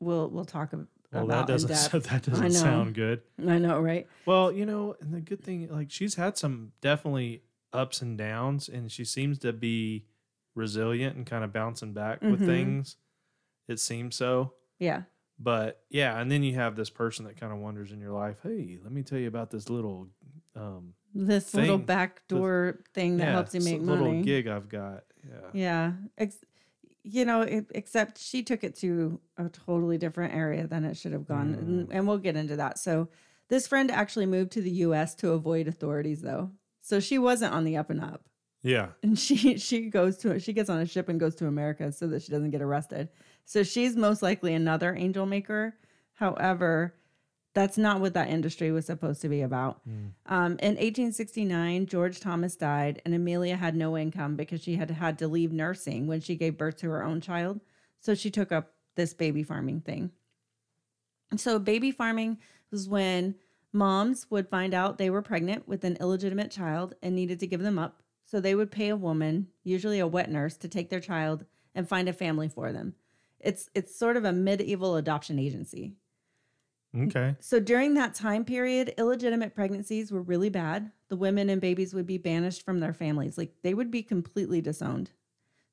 we'll 0.00 0.28
we'll 0.28 0.44
talk 0.44 0.70
ab- 0.72 0.88
well, 1.12 1.24
about 1.24 1.46
that 1.46 1.52
doesn't 1.52 1.68
depth. 1.92 2.08
that 2.10 2.22
doesn't 2.22 2.52
sound 2.52 2.94
good. 2.94 3.22
I 3.46 3.58
know, 3.58 3.80
right? 3.80 4.06
Well, 4.26 4.50
you 4.52 4.66
know, 4.66 4.96
and 5.00 5.12
the 5.14 5.20
good 5.20 5.42
thing, 5.42 5.68
like 5.70 5.90
she's 5.90 6.14
had 6.14 6.36
some 6.38 6.72
definitely 6.80 7.42
ups 7.72 8.02
and 8.02 8.16
downs, 8.18 8.68
and 8.68 8.90
she 8.90 9.04
seems 9.04 9.38
to 9.40 9.52
be 9.52 10.06
resilient 10.54 11.16
and 11.16 11.26
kind 11.26 11.44
of 11.44 11.52
bouncing 11.52 11.92
back 11.92 12.20
Mhm. 12.20 12.30
with 12.32 12.46
things. 12.46 12.96
It 13.68 13.80
seems 13.80 14.16
so. 14.16 14.54
Yeah. 14.78 15.02
But 15.38 15.82
yeah, 15.90 16.18
and 16.20 16.30
then 16.30 16.42
you 16.42 16.54
have 16.54 16.76
this 16.76 16.90
person 16.90 17.24
that 17.24 17.36
kind 17.36 17.52
of 17.52 17.58
wanders 17.58 17.92
in 17.92 18.00
your 18.00 18.12
life, 18.12 18.36
hey, 18.42 18.78
let 18.82 18.92
me 18.92 19.02
tell 19.02 19.18
you 19.18 19.28
about 19.28 19.50
this 19.50 19.68
little 19.68 20.08
um 20.54 20.94
this 21.14 21.54
little 21.54 21.78
thing, 21.78 21.86
backdoor 21.86 22.80
thing 22.94 23.16
that 23.18 23.24
yeah, 23.24 23.32
helps 23.32 23.54
you 23.54 23.60
make 23.60 23.80
little 23.80 24.06
money. 24.08 24.22
gig 24.22 24.46
I've 24.46 24.68
got. 24.68 25.04
Yeah. 25.28 25.48
Yeah. 25.52 25.92
Ex- 26.18 26.44
you 27.04 27.24
know, 27.24 27.42
it, 27.42 27.66
except 27.74 28.18
she 28.18 28.42
took 28.42 28.62
it 28.64 28.76
to 28.76 29.20
a 29.36 29.48
totally 29.48 29.98
different 29.98 30.34
area 30.34 30.66
than 30.66 30.84
it 30.84 30.96
should 30.96 31.12
have 31.12 31.26
gone. 31.26 31.54
Mm. 31.54 31.58
And, 31.58 31.92
and 31.92 32.08
we'll 32.08 32.18
get 32.18 32.36
into 32.36 32.56
that. 32.56 32.78
So, 32.78 33.08
this 33.48 33.66
friend 33.66 33.90
actually 33.90 34.26
moved 34.26 34.52
to 34.52 34.62
the 34.62 34.70
US 34.70 35.14
to 35.16 35.32
avoid 35.32 35.68
authorities, 35.68 36.22
though. 36.22 36.52
So, 36.80 37.00
she 37.00 37.18
wasn't 37.18 37.54
on 37.54 37.64
the 37.64 37.76
up 37.76 37.90
and 37.90 38.00
up. 38.00 38.24
Yeah. 38.62 38.88
And 39.02 39.18
she 39.18 39.58
she 39.58 39.90
goes 39.90 40.18
to 40.18 40.38
she 40.38 40.52
gets 40.52 40.70
on 40.70 40.78
a 40.78 40.86
ship 40.86 41.08
and 41.08 41.18
goes 41.18 41.34
to 41.36 41.46
America 41.46 41.90
so 41.92 42.06
that 42.08 42.22
she 42.22 42.30
doesn't 42.30 42.50
get 42.50 42.62
arrested. 42.62 43.08
So 43.44 43.62
she's 43.62 43.96
most 43.96 44.22
likely 44.22 44.54
another 44.54 44.94
angel 44.94 45.26
maker. 45.26 45.74
However, 46.14 46.94
that's 47.54 47.76
not 47.76 48.00
what 48.00 48.14
that 48.14 48.28
industry 48.28 48.72
was 48.72 48.86
supposed 48.86 49.20
to 49.22 49.28
be 49.28 49.42
about. 49.42 49.86
Mm. 49.86 50.12
Um, 50.26 50.52
in 50.60 50.76
1869, 50.76 51.86
George 51.86 52.20
Thomas 52.20 52.56
died, 52.56 53.02
and 53.04 53.14
Amelia 53.14 53.56
had 53.56 53.76
no 53.76 53.98
income 53.98 54.36
because 54.36 54.62
she 54.62 54.76
had 54.76 54.90
had 54.90 55.18
to 55.18 55.28
leave 55.28 55.52
nursing 55.52 56.06
when 56.06 56.20
she 56.20 56.36
gave 56.36 56.56
birth 56.56 56.78
to 56.78 56.88
her 56.88 57.04
own 57.04 57.20
child. 57.20 57.60
So 58.00 58.14
she 58.14 58.30
took 58.30 58.52
up 58.52 58.72
this 58.94 59.14
baby 59.14 59.42
farming 59.42 59.80
thing. 59.82 60.10
So, 61.36 61.58
baby 61.58 61.92
farming 61.92 62.38
was 62.70 62.88
when 62.88 63.36
moms 63.72 64.26
would 64.30 64.48
find 64.48 64.74
out 64.74 64.98
they 64.98 65.10
were 65.10 65.22
pregnant 65.22 65.66
with 65.66 65.84
an 65.84 65.96
illegitimate 65.98 66.50
child 66.50 66.94
and 67.02 67.14
needed 67.14 67.40
to 67.40 67.46
give 67.46 67.62
them 67.62 67.78
up. 67.78 68.02
So, 68.26 68.38
they 68.38 68.54
would 68.54 68.70
pay 68.70 68.88
a 68.88 68.96
woman, 68.96 69.48
usually 69.64 69.98
a 69.98 70.06
wet 70.06 70.30
nurse, 70.30 70.56
to 70.58 70.68
take 70.68 70.90
their 70.90 71.00
child 71.00 71.46
and 71.74 71.88
find 71.88 72.08
a 72.08 72.12
family 72.12 72.48
for 72.48 72.72
them. 72.72 72.94
It's, 73.42 73.68
it's 73.74 73.96
sort 73.96 74.16
of 74.16 74.24
a 74.24 74.32
medieval 74.32 74.96
adoption 74.96 75.38
agency. 75.38 75.96
Okay. 76.96 77.36
So 77.40 77.58
during 77.58 77.94
that 77.94 78.14
time 78.14 78.44
period, 78.44 78.94
illegitimate 78.98 79.54
pregnancies 79.54 80.12
were 80.12 80.22
really 80.22 80.50
bad. 80.50 80.90
The 81.08 81.16
women 81.16 81.48
and 81.48 81.60
babies 81.60 81.94
would 81.94 82.06
be 82.06 82.18
banished 82.18 82.64
from 82.64 82.80
their 82.80 82.92
families, 82.92 83.38
like 83.38 83.54
they 83.62 83.74
would 83.74 83.90
be 83.90 84.02
completely 84.02 84.60
disowned. 84.60 85.10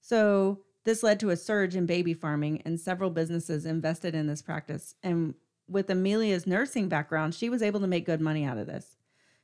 So 0.01 0.61
this 0.85 1.03
led 1.03 1.19
to 1.19 1.29
a 1.29 1.37
surge 1.37 1.75
in 1.75 1.85
baby 1.85 2.13
farming, 2.13 2.61
and 2.63 2.79
several 2.79 3.09
businesses 3.09 3.65
invested 3.65 4.15
in 4.15 4.27
this 4.27 4.41
practice. 4.41 4.95
And 5.03 5.35
with 5.67 5.89
Amelia's 5.89 6.47
nursing 6.47 6.87
background, 6.87 7.35
she 7.35 7.49
was 7.49 7.61
able 7.61 7.81
to 7.81 7.87
make 7.87 8.05
good 8.05 8.21
money 8.21 8.45
out 8.45 8.57
of 8.57 8.67
this. 8.67 8.95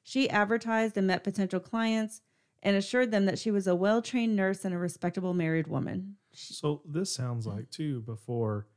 She 0.02 0.30
advertised 0.30 0.98
and 0.98 1.08
met 1.08 1.24
potential 1.24 1.60
clients 1.60 2.22
and 2.64 2.76
assured 2.76 3.12
them 3.12 3.26
that 3.26 3.38
she 3.38 3.52
was 3.52 3.68
a 3.68 3.76
well 3.76 4.02
trained 4.02 4.36
nurse 4.36 4.64
and 4.64 4.74
a 4.74 4.78
respectable 4.78 5.34
married 5.34 5.68
woman. 5.68 6.16
So 6.36 6.82
this 6.86 7.14
sounds 7.14 7.48
like 7.48 7.70
too 7.72 8.02
before 8.02 8.68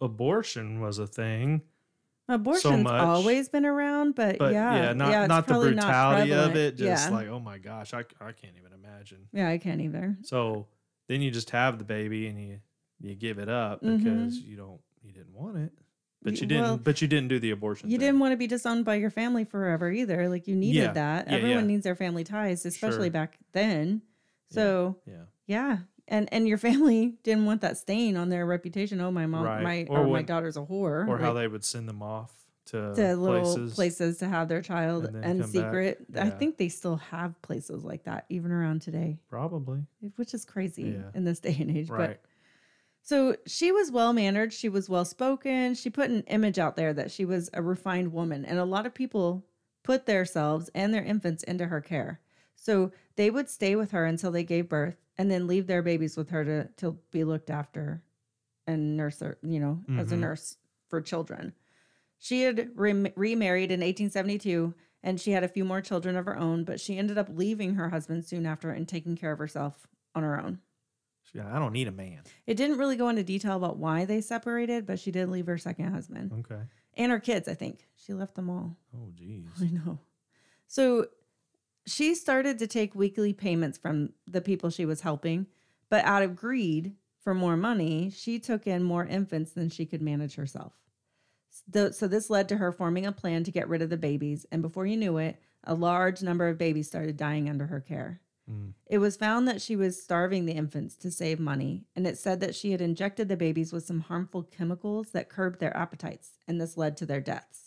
abortion 0.00 0.80
was 0.80 0.98
a 0.98 1.06
thing. 1.06 1.62
Abortion's 2.28 2.84
much. 2.84 3.02
always 3.02 3.48
been 3.48 3.66
around, 3.66 4.14
but, 4.14 4.38
But 4.38 4.52
yeah, 4.52 4.74
yeah, 4.74 4.92
not 4.92 5.10
it's 5.12 5.28
not 5.28 5.46
the 5.46 5.52
probably 5.52 5.74
not 5.74 5.82
brutality 5.84 6.32
of 6.32 6.56
it. 6.56 6.76
Just 6.76 7.08
yeah. 7.10 7.14
like, 7.14 7.28
oh 7.28 7.40
my 7.40 7.58
gosh, 7.58 7.92
I, 7.92 8.00
I 8.20 8.32
can't 8.32 8.54
even 8.58 8.72
imagine. 8.72 9.26
Yeah, 9.32 9.48
I 9.50 9.58
can't 9.58 9.80
either. 9.80 10.16
So 10.22 10.66
then 11.08 11.20
you 11.20 11.30
just 11.30 11.50
have 11.50 11.78
the 11.78 11.84
baby 11.84 12.28
and 12.28 12.40
you 12.40 12.60
you 13.00 13.14
give 13.16 13.38
it 13.38 13.48
up 13.48 13.82
Mhm. 13.82 13.98
because 13.98 14.38
you 14.38 14.56
don't 14.56 14.80
you 15.02 15.12
didn't 15.12 15.34
want 15.34 15.58
it, 15.58 15.72
but 16.22 16.40
you 16.40 16.46
didn't. 16.46 16.62
well, 16.62 16.76
but 16.78 17.02
you 17.02 17.08
didn't 17.08 17.28
do 17.28 17.40
the 17.40 17.50
abortion. 17.50 17.90
You 17.90 17.98
thing. 17.98 18.06
didn't 18.06 18.20
want 18.20 18.32
to 18.32 18.36
be 18.36 18.46
disowned 18.46 18.84
by 18.84 18.94
your 18.94 19.10
family 19.10 19.44
forever 19.44 19.90
either. 19.90 20.28
Like 20.28 20.46
you 20.46 20.54
needed 20.54 20.78
Yeah, 20.78 20.92
that. 20.92 21.26
yeah, 21.26 21.34
Everyone 21.34 21.64
yeah. 21.64 21.66
needs 21.66 21.84
their 21.84 21.96
family 21.96 22.22
ties, 22.24 22.64
especially 22.64 23.06
Sure. 23.08 23.10
back 23.10 23.38
then. 23.50 24.02
Yeah, 24.50 24.54
So 24.54 24.96
Yeah. 25.06 25.14
yeah. 25.48 25.78
And 26.08 26.28
and 26.32 26.46
your 26.48 26.58
family 26.58 27.14
didn't 27.22 27.46
want 27.46 27.60
that 27.62 27.76
stain 27.78 28.16
on 28.16 28.28
their 28.28 28.44
reputation. 28.44 29.00
Oh, 29.00 29.10
my 29.10 29.26
mom, 29.26 29.44
Right. 29.44 29.62
my 29.62 29.86
Or 29.88 30.00
or, 30.00 30.06
my 30.08 30.22
daughter's 30.22 30.56
a 30.56 30.60
whore. 30.62 31.06
Or 31.08 31.18
how 31.18 31.32
they 31.32 31.46
would 31.48 31.64
send 31.64 31.88
them 31.88 32.02
off 32.02 32.32
to, 32.66 32.94
to 32.94 33.16
little 33.16 33.40
places. 33.42 33.74
places. 33.74 34.18
to 34.18 34.28
have 34.28 34.48
their 34.48 34.62
child 34.62 35.04
and 35.06 35.14
then 35.16 35.24
and 35.24 35.40
come 35.42 35.50
secret. 35.50 35.98
I 36.16 36.30
think 36.30 36.56
they 36.58 36.68
still 36.68 36.96
have 36.96 37.40
places 37.42 37.84
like 37.84 38.04
that 38.04 38.26
even 38.28 38.50
around 38.52 38.82
today, 38.82 39.18
Probably. 39.28 39.84
which 40.16 40.34
is 40.34 40.44
crazy 40.44 40.82
Yeah. 40.84 41.10
in 41.14 41.24
this 41.24 41.40
day 41.40 41.56
and 41.60 41.70
age. 41.76 41.88
Right. 41.90 42.18
But 42.20 42.20
So 43.02 43.36
she 43.46 43.72
was 43.72 43.90
well 43.90 44.12
mannered. 44.12 44.52
She 44.52 44.68
was 44.68 44.88
well 44.88 45.04
spoken. 45.04 45.74
She 45.74 45.90
put 45.90 46.10
an 46.10 46.22
image 46.28 46.58
out 46.58 46.76
there 46.76 46.92
that 46.94 47.10
she 47.10 47.24
was 47.24 47.50
a 47.52 47.60
refined 47.62 48.12
woman. 48.12 48.44
And 48.44 48.58
a 48.58 48.64
lot 48.64 48.86
of 48.86 48.94
people 48.94 49.44
put 49.82 50.06
themselves 50.06 50.70
and 50.74 50.94
their 50.94 51.02
infants 51.04 51.42
into 51.42 51.66
her 51.66 51.80
care. 51.80 52.20
So 52.62 52.92
they 53.16 53.28
would 53.28 53.50
stay 53.50 53.74
with 53.74 53.90
her 53.90 54.04
until 54.04 54.30
they 54.30 54.44
gave 54.44 54.68
birth 54.68 54.96
and 55.18 55.28
then 55.28 55.48
leave 55.48 55.66
their 55.66 55.82
babies 55.82 56.16
with 56.16 56.30
her 56.30 56.44
to, 56.44 56.68
to 56.76 56.96
be 57.10 57.24
looked 57.24 57.50
after 57.50 58.04
and 58.68 58.96
nurse 58.96 59.18
her, 59.18 59.36
you 59.42 59.58
know, 59.58 59.82
as 59.98 60.12
a 60.12 60.14
Mhm. 60.14 60.20
nurse 60.20 60.56
for 60.88 61.00
children. 61.00 61.54
She 62.18 62.42
had 62.42 62.70
re- 62.78 63.12
remarried 63.16 63.72
in 63.72 63.80
1872 63.82 64.74
and 65.02 65.20
she 65.20 65.32
had 65.32 65.42
a 65.42 65.48
few 65.48 65.64
more 65.64 65.80
children 65.80 66.14
of 66.14 66.24
her 66.26 66.36
own, 66.38 66.62
but 66.62 66.80
she 66.80 66.96
ended 66.98 67.18
up 67.18 67.28
leaving 67.32 67.74
her 67.74 67.88
husband 67.88 68.24
soon 68.24 68.46
after 68.46 68.70
and 68.70 68.86
taking 68.88 69.16
care 69.16 69.32
of 69.32 69.40
herself 69.40 69.88
on 70.14 70.22
her 70.22 70.40
own. 70.40 70.60
She, 71.24 71.40
I 71.40 71.58
don't 71.58 71.72
need 71.72 71.88
a 71.88 71.92
man. 71.92 72.20
It 72.46 72.56
didn't 72.56 72.78
really 72.78 72.94
go 72.96 73.08
into 73.08 73.24
detail 73.24 73.56
about 73.56 73.76
why 73.78 74.04
they 74.04 74.20
separated, 74.20 74.86
but 74.86 75.00
she 75.00 75.10
did 75.10 75.28
leave 75.28 75.46
her 75.46 75.58
second 75.58 75.90
husband 75.92 76.32
Okay. 76.32 76.62
and 76.94 77.10
her 77.10 77.18
kids, 77.18 77.48
I 77.48 77.54
think. 77.54 77.88
She 77.96 78.12
left 78.14 78.36
them 78.36 78.48
all. 78.48 78.76
Oh, 78.94 79.10
geez. 79.12 79.48
I 79.60 79.66
know. 79.66 79.98
So 80.68 81.08
she 81.86 82.14
started 82.14 82.58
to 82.58 82.66
take 82.66 82.94
weekly 82.94 83.32
payments 83.32 83.78
from 83.78 84.10
the 84.26 84.40
people 84.40 84.70
she 84.70 84.84
was 84.84 85.00
helping, 85.00 85.46
but 85.88 86.04
out 86.04 86.22
of 86.22 86.36
greed 86.36 86.94
for 87.22 87.34
more 87.34 87.56
money, 87.56 88.10
she 88.10 88.38
took 88.38 88.66
in 88.66 88.82
more 88.82 89.06
infants 89.06 89.52
than 89.52 89.68
she 89.68 89.86
could 89.86 90.02
manage 90.02 90.34
herself. 90.34 90.72
So 91.72 91.90
so 91.90 92.08
this 92.08 92.30
led 92.30 92.48
to 92.48 92.56
her 92.56 92.72
forming 92.72 93.06
a 93.06 93.12
plan 93.12 93.44
to 93.44 93.50
get 93.50 93.68
rid 93.68 93.82
of 93.82 93.90
the 93.90 93.96
babies, 93.96 94.46
and 94.50 94.62
before 94.62 94.86
you 94.86 94.96
knew 94.96 95.18
it, 95.18 95.36
a 95.64 95.74
large 95.74 96.22
number 96.22 96.48
of 96.48 96.58
babies 96.58 96.88
started 96.88 97.16
dying 97.16 97.48
under 97.48 97.66
her 97.66 97.80
care. 97.80 98.20
Mm. 98.50 98.72
It 98.86 98.98
was 98.98 99.16
found 99.16 99.46
that 99.46 99.62
she 99.62 99.76
was 99.76 100.02
starving 100.02 100.46
the 100.46 100.54
infants 100.54 100.96
to 100.96 101.10
save 101.10 101.38
money, 101.38 101.84
and 101.94 102.06
it 102.06 102.18
said 102.18 102.40
that 102.40 102.54
she 102.54 102.72
had 102.72 102.80
injected 102.80 103.28
the 103.28 103.36
babies 103.36 103.72
with 103.72 103.86
some 103.86 104.00
harmful 104.00 104.42
chemicals 104.42 105.10
that 105.10 105.28
curbed 105.28 105.60
their 105.60 105.76
appetites, 105.76 106.32
and 106.48 106.60
this 106.60 106.76
led 106.76 106.96
to 106.96 107.06
their 107.06 107.20
deaths. 107.20 107.61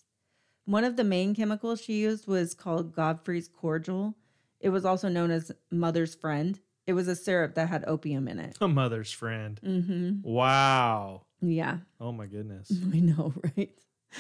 One 0.66 0.84
of 0.84 0.96
the 0.96 1.04
main 1.04 1.36
chemicals 1.36 1.82
she 1.82 1.94
used 1.94 2.28
was 2.28 2.54
called 2.54 2.94
Godfrey's 2.96 3.48
cordial. 3.48 4.16
It 4.60 4.70
was 4.70 4.84
also 4.86 5.10
known 5.10 5.32
as 5.32 5.52
Mother's 5.72 6.16
Friend. 6.16 6.60
It 6.88 6.94
was 6.94 7.08
a 7.08 7.16
syrup 7.16 7.56
that 7.56 7.70
had 7.70 7.84
opium 7.88 8.28
in 8.28 8.40
it. 8.40 8.58
A 8.62 8.68
mother's 8.68 9.12
friend. 9.12 9.60
Mm-hmm. 9.64 10.22
Wow. 10.24 11.24
Yeah, 11.42 11.80
Oh 12.00 12.12
my 12.12 12.26
goodness. 12.26 12.72
I 12.94 13.00
know, 13.00 13.34
right? 13.44 13.72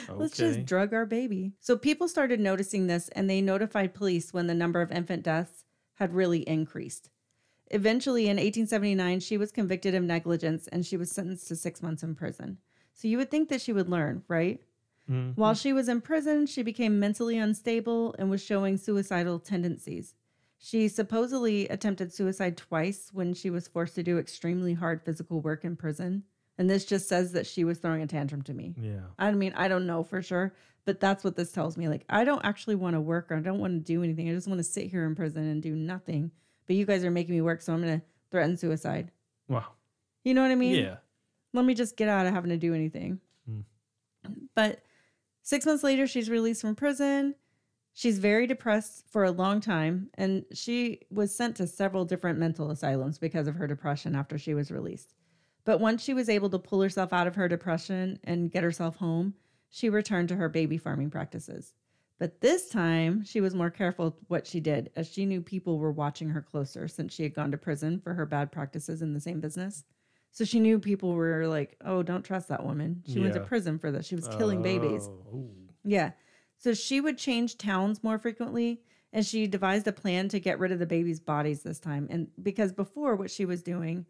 Okay. 0.09 0.13
Let's 0.13 0.37
just 0.37 0.65
drug 0.65 0.93
our 0.93 1.05
baby. 1.05 1.53
So 1.59 1.77
people 1.77 2.07
started 2.07 2.39
noticing 2.39 2.87
this 2.87 3.07
and 3.09 3.29
they 3.29 3.41
notified 3.41 3.93
police 3.93 4.33
when 4.33 4.47
the 4.47 4.53
number 4.53 4.81
of 4.81 4.91
infant 4.91 5.23
deaths 5.23 5.63
had 5.95 6.13
really 6.13 6.41
increased. 6.41 7.09
Eventually, 7.71 8.25
in 8.25 8.37
1879, 8.37 9.21
she 9.21 9.37
was 9.37 9.51
convicted 9.51 9.95
of 9.95 10.03
negligence 10.03 10.67
and 10.67 10.85
she 10.85 10.97
was 10.97 11.11
sentenced 11.11 11.47
to 11.47 11.55
six 11.55 11.81
months 11.81 12.03
in 12.03 12.13
prison. 12.13 12.57
So 12.93 13.07
you 13.07 13.17
would 13.17 13.31
think 13.31 13.49
that 13.49 13.61
she 13.61 13.73
would 13.73 13.89
learn, 13.89 14.23
right? 14.27 14.61
Mhm. 15.09 15.35
While 15.37 15.53
she 15.53 15.71
was 15.73 15.87
in 15.87 16.01
prison, 16.01 16.45
she 16.45 16.63
became 16.63 16.99
mentally 16.99 17.37
unstable 17.37 18.15
and 18.17 18.29
was 18.29 18.43
showing 18.43 18.77
suicidal 18.77 19.39
tendencies. 19.39 20.15
She 20.57 20.87
supposedly 20.87 21.67
attempted 21.67 22.11
suicide 22.13 22.57
twice 22.57 23.11
when 23.13 23.33
she 23.33 23.49
was 23.49 23.67
forced 23.67 23.95
to 23.95 24.03
do 24.03 24.17
extremely 24.17 24.73
hard 24.73 25.03
physical 25.03 25.41
work 25.41 25.63
in 25.63 25.75
prison. 25.75 26.23
And 26.57 26.69
this 26.69 26.85
just 26.85 27.07
says 27.07 27.33
that 27.33 27.45
she 27.45 27.63
was 27.63 27.77
throwing 27.79 28.01
a 28.01 28.07
tantrum 28.07 28.41
to 28.43 28.53
me. 28.53 28.73
Yeah. 28.79 29.01
I 29.19 29.31
mean, 29.33 29.53
I 29.55 29.67
don't 29.67 29.85
know 29.85 30.03
for 30.03 30.21
sure, 30.21 30.55
but 30.85 30.99
that's 30.99 31.23
what 31.23 31.35
this 31.35 31.51
tells 31.51 31.77
me. 31.77 31.89
Like, 31.89 32.05
I 32.09 32.23
don't 32.23 32.43
actually 32.45 32.75
want 32.75 32.95
to 32.95 33.01
work 33.01 33.29
or 33.29 33.35
I 33.35 33.41
don't 33.41 33.59
want 33.59 33.73
to 33.73 33.79
do 33.93 34.01
anything. 34.03 34.29
I 34.29 34.33
just 34.33 34.47
want 34.47 34.59
to 34.59 34.63
sit 34.63 34.87
here 34.87 35.05
in 35.05 35.15
prison 35.15 35.43
and 35.47 35.61
do 35.61 35.75
nothing. 35.75 36.31
But 36.65 36.77
you 36.77 36.85
guys 36.85 37.03
are 37.03 37.11
making 37.11 37.35
me 37.35 37.41
work, 37.41 37.61
so 37.61 37.73
I'm 37.73 37.81
going 37.81 37.99
to 37.99 38.05
threaten 38.31 38.57
suicide. 38.57 39.11
Wow. 39.49 39.65
You 40.23 40.33
know 40.33 40.41
what 40.41 40.51
I 40.51 40.55
mean? 40.55 40.75
Yeah. 40.75 40.95
Let 41.53 41.65
me 41.65 41.73
just 41.75 41.97
get 41.97 42.09
out 42.09 42.25
of 42.25 42.33
having 42.33 42.49
to 42.49 42.57
do 42.57 42.73
anything. 42.73 43.19
Hmm. 43.45 43.61
But 44.55 44.81
six 45.45 45.65
months 45.65 45.83
later, 45.83 46.07
she's 46.07 46.29
released 46.29 46.61
from 46.61 46.75
prison. 46.75 47.35
She's 47.93 48.19
very 48.19 48.45
depressed 48.45 49.05
for 49.09 49.23
a 49.23 49.31
long 49.31 49.61
time, 49.61 50.09
and 50.15 50.43
she 50.51 50.99
was 51.09 51.33
sent 51.33 51.55
to 51.55 51.67
several 51.67 52.03
different 52.03 52.37
mental 52.37 52.69
asylums 52.71 53.17
because 53.17 53.47
of 53.47 53.55
her 53.55 53.67
depression 53.67 54.15
after 54.15 54.37
she 54.37 54.53
was 54.53 54.69
released. 54.69 55.13
But 55.63 55.79
once 55.79 56.03
she 56.03 56.13
was 56.13 56.27
able 56.27 56.49
to 56.49 56.59
pull 56.59 56.81
herself 56.81 57.13
out 57.13 57.27
of 57.27 57.35
her 57.35 57.47
depression 57.47 58.19
and 58.25 58.51
get 58.51 58.63
herself 58.63 58.97
home, 58.97 59.35
she 59.69 59.89
returned 59.89 60.27
to 60.29 60.35
her 60.35 60.49
baby 60.49 60.77
farming 60.77 61.09
practices. 61.09 61.73
But 62.17 62.41
this 62.41 62.69
time, 62.69 63.23
she 63.23 63.41
was 63.41 63.55
more 63.55 63.69
careful 63.69 64.17
what 64.27 64.47
she 64.47 64.59
did, 64.59 64.89
as 64.95 65.11
she 65.11 65.25
knew 65.25 65.41
people 65.41 65.77
were 65.77 65.91
watching 65.91 66.29
her 66.29 66.41
closer 66.41 66.87
since 66.87 67.13
she 67.13 67.23
had 67.23 67.33
gone 67.33 67.51
to 67.51 67.57
prison 67.57 67.99
for 67.99 68.13
her 68.13 68.25
bad 68.25 68.51
practices 68.51 69.01
in 69.01 69.13
the 69.13 69.19
same 69.19 69.39
business. 69.39 69.83
So 70.35 70.43
she 70.43 70.59
knew 70.59 70.79
people 70.79 71.13
were 71.13 71.47
like, 71.47 71.77
oh, 71.85 72.03
don't 72.03 72.23
trust 72.23 72.49
that 72.49 72.65
woman. 72.65 73.01
She 73.07 73.19
went 73.19 73.31
to 73.35 73.39
Yeah. 73.39 73.45
prison 73.45 73.79
for 73.79 73.89
this. 73.89 74.05
She 74.05 74.15
was 74.17 74.27
killing 74.27 74.61
babies. 74.61 75.09
Oh, 75.31 75.37
ooh. 75.37 75.49
Yeah. 75.85 76.11
So 76.57 76.73
she 76.73 76.99
would 76.99 77.17
change 77.17 77.57
towns 77.57 78.03
more 78.03 78.19
frequently 78.19 78.81
and 79.13 79.25
she 79.25 79.47
devised 79.47 79.87
a 79.87 79.93
plan 79.93 80.27
to 80.27 80.41
get 80.41 80.59
rid 80.59 80.73
of 80.73 80.79
the 80.79 80.85
babies' 80.85 81.21
bodies 81.21 81.63
this 81.63 81.79
time. 81.79 82.07
And 82.09 82.27
because 82.43 82.73
before 82.73 83.15
what 83.15 83.31
she 83.31 83.45
was 83.45 83.63
doing 83.63 84.05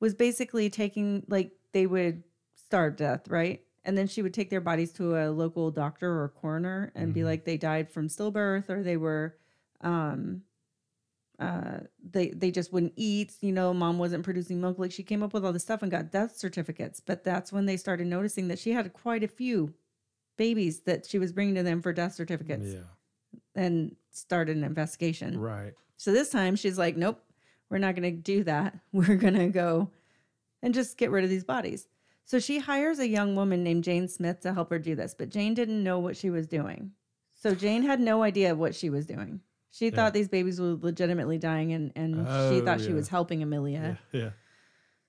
was 0.00 0.14
basically 0.16 0.68
taking 0.68 1.22
like 1.28 1.52
they 1.70 1.86
would 1.86 2.24
starve 2.56 2.96
to 2.96 3.04
death, 3.04 3.28
right? 3.28 3.62
And 3.84 3.96
then 3.96 4.08
she 4.08 4.20
would 4.20 4.34
take 4.34 4.50
their 4.50 4.60
bodies 4.60 4.92
to 4.94 5.14
a 5.16 5.30
local 5.30 5.70
doctor 5.70 6.10
or 6.22 6.28
coroner 6.28 6.90
and 6.96 7.14
be 7.14 7.20
Mhm. 7.20 7.24
like 7.26 7.44
they 7.44 7.56
died 7.56 7.88
from 7.88 8.08
stillbirth 8.08 8.68
or 8.68 8.82
they 8.82 8.96
were 8.96 9.36
um 9.80 10.42
uh 11.38 11.80
they 12.02 12.28
they 12.30 12.50
just 12.50 12.72
wouldn't 12.72 12.92
eat, 12.96 13.32
you 13.40 13.52
know, 13.52 13.72
mom 13.74 13.98
wasn't 13.98 14.24
producing 14.24 14.60
milk. 14.60 14.78
Like 14.78 14.92
she 14.92 15.02
came 15.02 15.22
up 15.22 15.32
with 15.32 15.44
all 15.44 15.52
this 15.52 15.62
stuff 15.62 15.82
and 15.82 15.90
got 15.90 16.10
death 16.10 16.36
certificates. 16.36 17.00
But 17.00 17.24
that's 17.24 17.52
when 17.52 17.66
they 17.66 17.76
started 17.76 18.06
noticing 18.06 18.48
that 18.48 18.58
she 18.58 18.72
had 18.72 18.92
quite 18.92 19.24
a 19.24 19.28
few 19.28 19.74
babies 20.36 20.80
that 20.80 21.06
she 21.06 21.18
was 21.18 21.32
bringing 21.32 21.54
to 21.56 21.62
them 21.62 21.82
for 21.82 21.92
death 21.92 22.14
certificates 22.14 22.72
Yeah. 22.74 22.80
and 23.54 23.96
started 24.10 24.56
an 24.56 24.64
investigation. 24.64 25.38
Right. 25.38 25.72
So 25.96 26.12
this 26.12 26.30
time 26.30 26.56
she's 26.56 26.78
like, 26.78 26.96
nope, 26.96 27.22
we're 27.70 27.78
not 27.78 27.94
going 27.96 28.14
to 28.14 28.22
do 28.22 28.44
that. 28.44 28.78
We're 28.92 29.16
going 29.16 29.34
to 29.34 29.48
go 29.48 29.90
and 30.62 30.74
just 30.74 30.96
get 30.98 31.10
rid 31.10 31.24
of 31.24 31.30
these 31.30 31.44
bodies. 31.44 31.86
So 32.24 32.38
she 32.38 32.58
hires 32.58 32.98
a 32.98 33.08
young 33.08 33.34
woman 33.36 33.62
named 33.64 33.84
Jane 33.84 34.06
Smith 34.08 34.40
to 34.40 34.52
help 34.54 34.70
her 34.70 34.78
do 34.78 34.94
this, 34.94 35.14
but 35.14 35.28
Jane 35.28 35.54
didn't 35.54 35.82
know 35.82 35.98
what 35.98 36.16
she 36.16 36.30
was 36.30 36.46
doing. 36.46 36.92
So 37.34 37.54
Jane 37.54 37.82
had 37.82 38.00
no 38.00 38.22
idea 38.22 38.54
what 38.54 38.74
she 38.74 38.90
was 38.90 39.06
doing. 39.06 39.40
She 39.72 39.86
Yeah. 39.86 39.90
thought 39.96 40.12
these 40.14 40.28
babies 40.28 40.60
were 40.60 40.74
legitimately 40.80 41.38
dying 41.38 41.72
and, 41.72 41.90
and 41.96 42.14
she 42.14 42.60
Oh, 42.60 42.64
thought 42.64 42.80
she 42.80 42.92
was 42.92 43.08
helping 43.08 43.42
Amelia. 43.42 43.98
Yeah. 44.12 44.20
Yeah. 44.20 44.30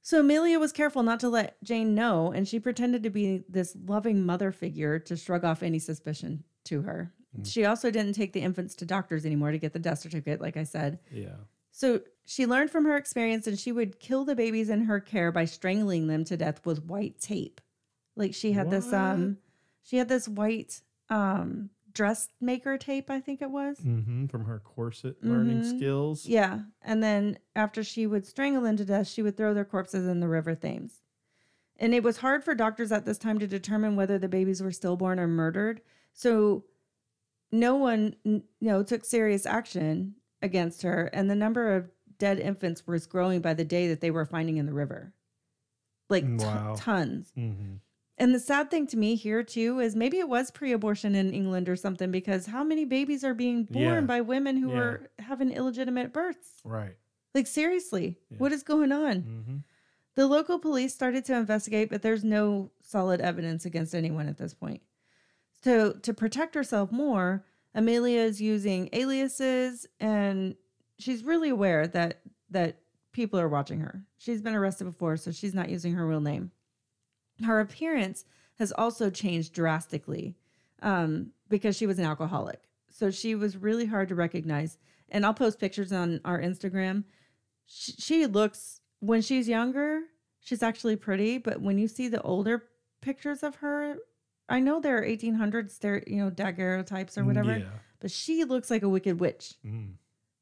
So 0.02 0.20
Amelia 0.22 0.58
was 0.60 0.72
careful 0.72 1.04
not 1.04 1.20
to 1.22 1.30
let 1.30 1.62
Jane 1.64 1.94
know, 1.96 2.32
and 2.32 2.46
she 2.48 2.60
pretended 2.60 3.04
to 3.04 3.10
be 3.10 3.44
this 3.48 3.76
loving 3.86 4.26
mother 4.26 4.52
figure 4.52 5.00
to 5.00 5.16
shrug 5.16 5.46
off 5.46 5.64
any 5.64 5.80
suspicion 5.80 6.44
to 6.66 6.82
her. 6.82 7.14
Mm. 7.38 7.50
She 7.50 7.64
also 7.66 7.90
didn't 7.92 8.14
take 8.14 8.34
the 8.34 8.42
infants 8.42 8.76
to 8.76 8.86
doctors 8.86 9.26
anymore 9.26 9.52
to 9.52 9.58
get 9.58 9.72
the 9.74 9.80
death 9.80 10.00
certificate, 10.00 10.42
like 10.42 10.58
I 10.58 10.64
said. 10.64 11.00
Yeah. 11.12 11.36
So 11.72 12.02
she 12.26 12.46
learned 12.46 12.70
from 12.70 12.84
her 12.86 12.98
experience, 12.98 13.48
and 13.48 13.58
she 13.58 13.72
would 13.72 14.00
kill 14.00 14.26
the 14.26 14.36
babies 14.36 14.70
in 14.70 14.84
her 14.86 15.00
care 15.00 15.32
by 15.32 15.46
strangling 15.46 16.08
them 16.08 16.24
to 16.26 16.36
death 16.38 16.66
with 16.66 16.84
white 16.86 17.20
tape. 17.20 17.62
Like 18.18 18.34
she 18.34 18.52
had 18.52 18.70
this 18.70 18.92
um, 18.94 19.38
she 19.84 19.98
had 19.98 20.10
this 20.10 20.28
white 20.28 20.82
um 21.10 21.70
dressmaker 21.94 22.78
tape, 22.78 23.10
I 23.10 23.20
think 23.20 23.42
it 23.42 23.52
was. 23.52 23.80
hmm 23.80 24.26
From 24.28 24.46
her 24.46 24.60
corset 24.60 25.24
learning 25.24 25.60
Mhm. 25.60 25.66
skills. 25.66 26.26
Yeah. 26.26 26.62
And 26.82 27.04
then 27.04 27.38
after 27.56 27.84
she 27.84 28.08
would 28.08 28.26
strangle 28.26 28.62
them 28.64 28.78
to 28.78 28.86
death, 28.86 29.08
she 29.08 29.22
would 29.22 29.38
throw 29.38 29.54
their 29.54 29.66
corpses 29.66 30.08
in 30.08 30.20
the 30.20 30.28
River 30.28 30.56
Thames. 30.56 31.02
And 31.78 31.94
it 31.94 32.04
was 32.04 32.18
hard 32.18 32.44
for 32.44 32.54
doctors 32.56 32.92
at 32.92 33.06
this 33.06 33.18
time 33.18 33.40
to 33.40 33.48
determine 33.48 33.96
whether 33.96 34.18
the 34.20 34.28
babies 34.30 34.62
were 34.62 34.72
stillborn 34.72 35.20
or 35.20 35.28
murdered. 35.28 35.82
So 36.14 36.66
no 37.52 37.76
one 37.76 38.16
you 38.24 38.44
know 38.62 38.84
took 38.84 39.06
serious 39.06 39.46
action 39.46 40.16
against 40.42 40.82
her 40.82 41.06
and 41.14 41.30
the 41.30 41.36
number 41.36 41.76
of 41.76 41.90
dead 42.18 42.40
infants 42.40 42.86
was 42.88 43.06
growing 43.06 43.42
by 43.42 43.54
the 43.54 43.66
day 43.66 43.88
that 43.88 44.02
they 44.02 44.12
were 44.12 44.26
finding 44.26 44.58
in 44.58 44.66
the 44.66 44.74
river. 44.74 45.14
Like 46.10 46.26
Wow. 46.28 46.74
tons. 46.76 47.32
hmm 47.36 47.76
And 48.18 48.34
the 48.34 48.40
sad 48.40 48.70
thing 48.70 48.86
to 48.88 48.98
me 48.98 49.16
here 49.16 49.42
too 49.44 49.80
is 49.80 49.96
maybe 49.96 50.20
it 50.20 50.30
was 50.30 50.52
pre-abortion 50.52 51.16
in 51.16 51.34
England 51.34 51.68
or 51.68 51.76
something 51.76 52.12
because 52.12 52.46
how 52.46 52.64
many 52.64 52.86
babies 52.86 53.24
are 53.24 53.34
being 53.34 53.64
born 53.64 53.84
Yeah. 53.84 54.02
by 54.02 54.22
women 54.22 54.58
who 54.58 54.72
Yeah. 54.72 54.78
are 54.80 55.10
having 55.20 55.50
illegitimate 55.52 56.14
births? 56.14 56.62
Right. 56.64 56.96
Like 57.34 57.48
seriously, 57.48 58.20
Yeah. 58.30 58.38
what 58.38 58.52
is 58.52 58.62
going 58.64 58.92
on? 58.92 59.22
hmm 59.22 59.58
The 60.16 60.28
local 60.28 60.60
police 60.60 60.94
started 60.94 61.26
to 61.26 61.36
investigate, 61.36 61.90
but 61.90 62.04
there's 62.04 62.24
no 62.24 62.70
solid 62.82 63.20
evidence 63.20 63.66
against 63.66 63.96
anyone 63.96 64.28
at 64.28 64.38
this 64.38 64.54
point. 64.54 64.84
So 65.64 65.94
to 65.94 66.14
protect 66.14 66.54
herself 66.54 66.92
more, 66.92 67.44
Amelia 67.74 68.20
is 68.20 68.40
using 68.40 68.90
aliases 68.94 69.88
and 70.00 70.56
she's 71.00 71.24
really 71.24 71.50
aware 71.50 71.88
that 71.88 72.22
that 72.52 72.78
people 73.12 73.40
are 73.40 73.50
watching 73.50 73.80
her. 73.80 74.06
She's 74.18 74.42
been 74.44 74.54
arrested 74.54 74.84
before, 74.86 75.18
so 75.18 75.32
she's 75.32 75.56
not 75.56 75.70
using 75.70 75.94
her 75.94 76.06
real 76.08 76.22
name. 76.22 76.52
Her 77.46 77.60
appearance 77.60 78.26
has 78.60 78.72
also 78.72 79.10
changed 79.10 79.54
drastically 79.54 80.36
um, 80.82 81.32
because 81.50 81.76
she 81.76 81.88
was 81.88 81.98
an 82.00 82.06
alcoholic. 82.06 82.62
So 82.90 83.10
she 83.10 83.34
was 83.36 83.58
really 83.58 83.86
hard 83.86 84.10
to 84.10 84.16
recognize. 84.16 84.78
And 85.10 85.26
I'll 85.26 85.34
post 85.34 85.60
pictures 85.60 85.92
on 85.92 86.22
our 86.26 86.40
Instagram. 86.40 87.04
She, 87.66 87.92
she 87.94 88.26
looks, 88.28 88.80
when 89.00 89.22
she's 89.22 89.48
younger, 89.48 90.02
she's 90.40 90.62
actually 90.64 90.96
pretty. 90.96 91.38
But 91.40 91.62
when 91.62 91.78
you 91.78 91.88
see 91.88 92.08
the 92.08 92.22
older 92.22 92.66
pictures 93.02 93.42
of 93.44 93.56
her, 93.56 93.96
I 94.50 94.60
know 94.60 94.80
there 94.80 94.98
are 94.98 95.06
1800s, 95.06 95.80
they're, 95.80 96.04
you 96.06 96.18
know, 96.18 96.30
daguerreotypes 96.30 97.18
or 97.18 97.24
whatever, 97.26 97.58
Yeah. 97.58 97.66
but 98.00 98.12
she 98.12 98.44
looks 98.44 98.70
like 98.70 98.84
a 98.84 98.90
wicked 98.90 99.20
witch. 99.20 99.56
Mm. 99.66 99.94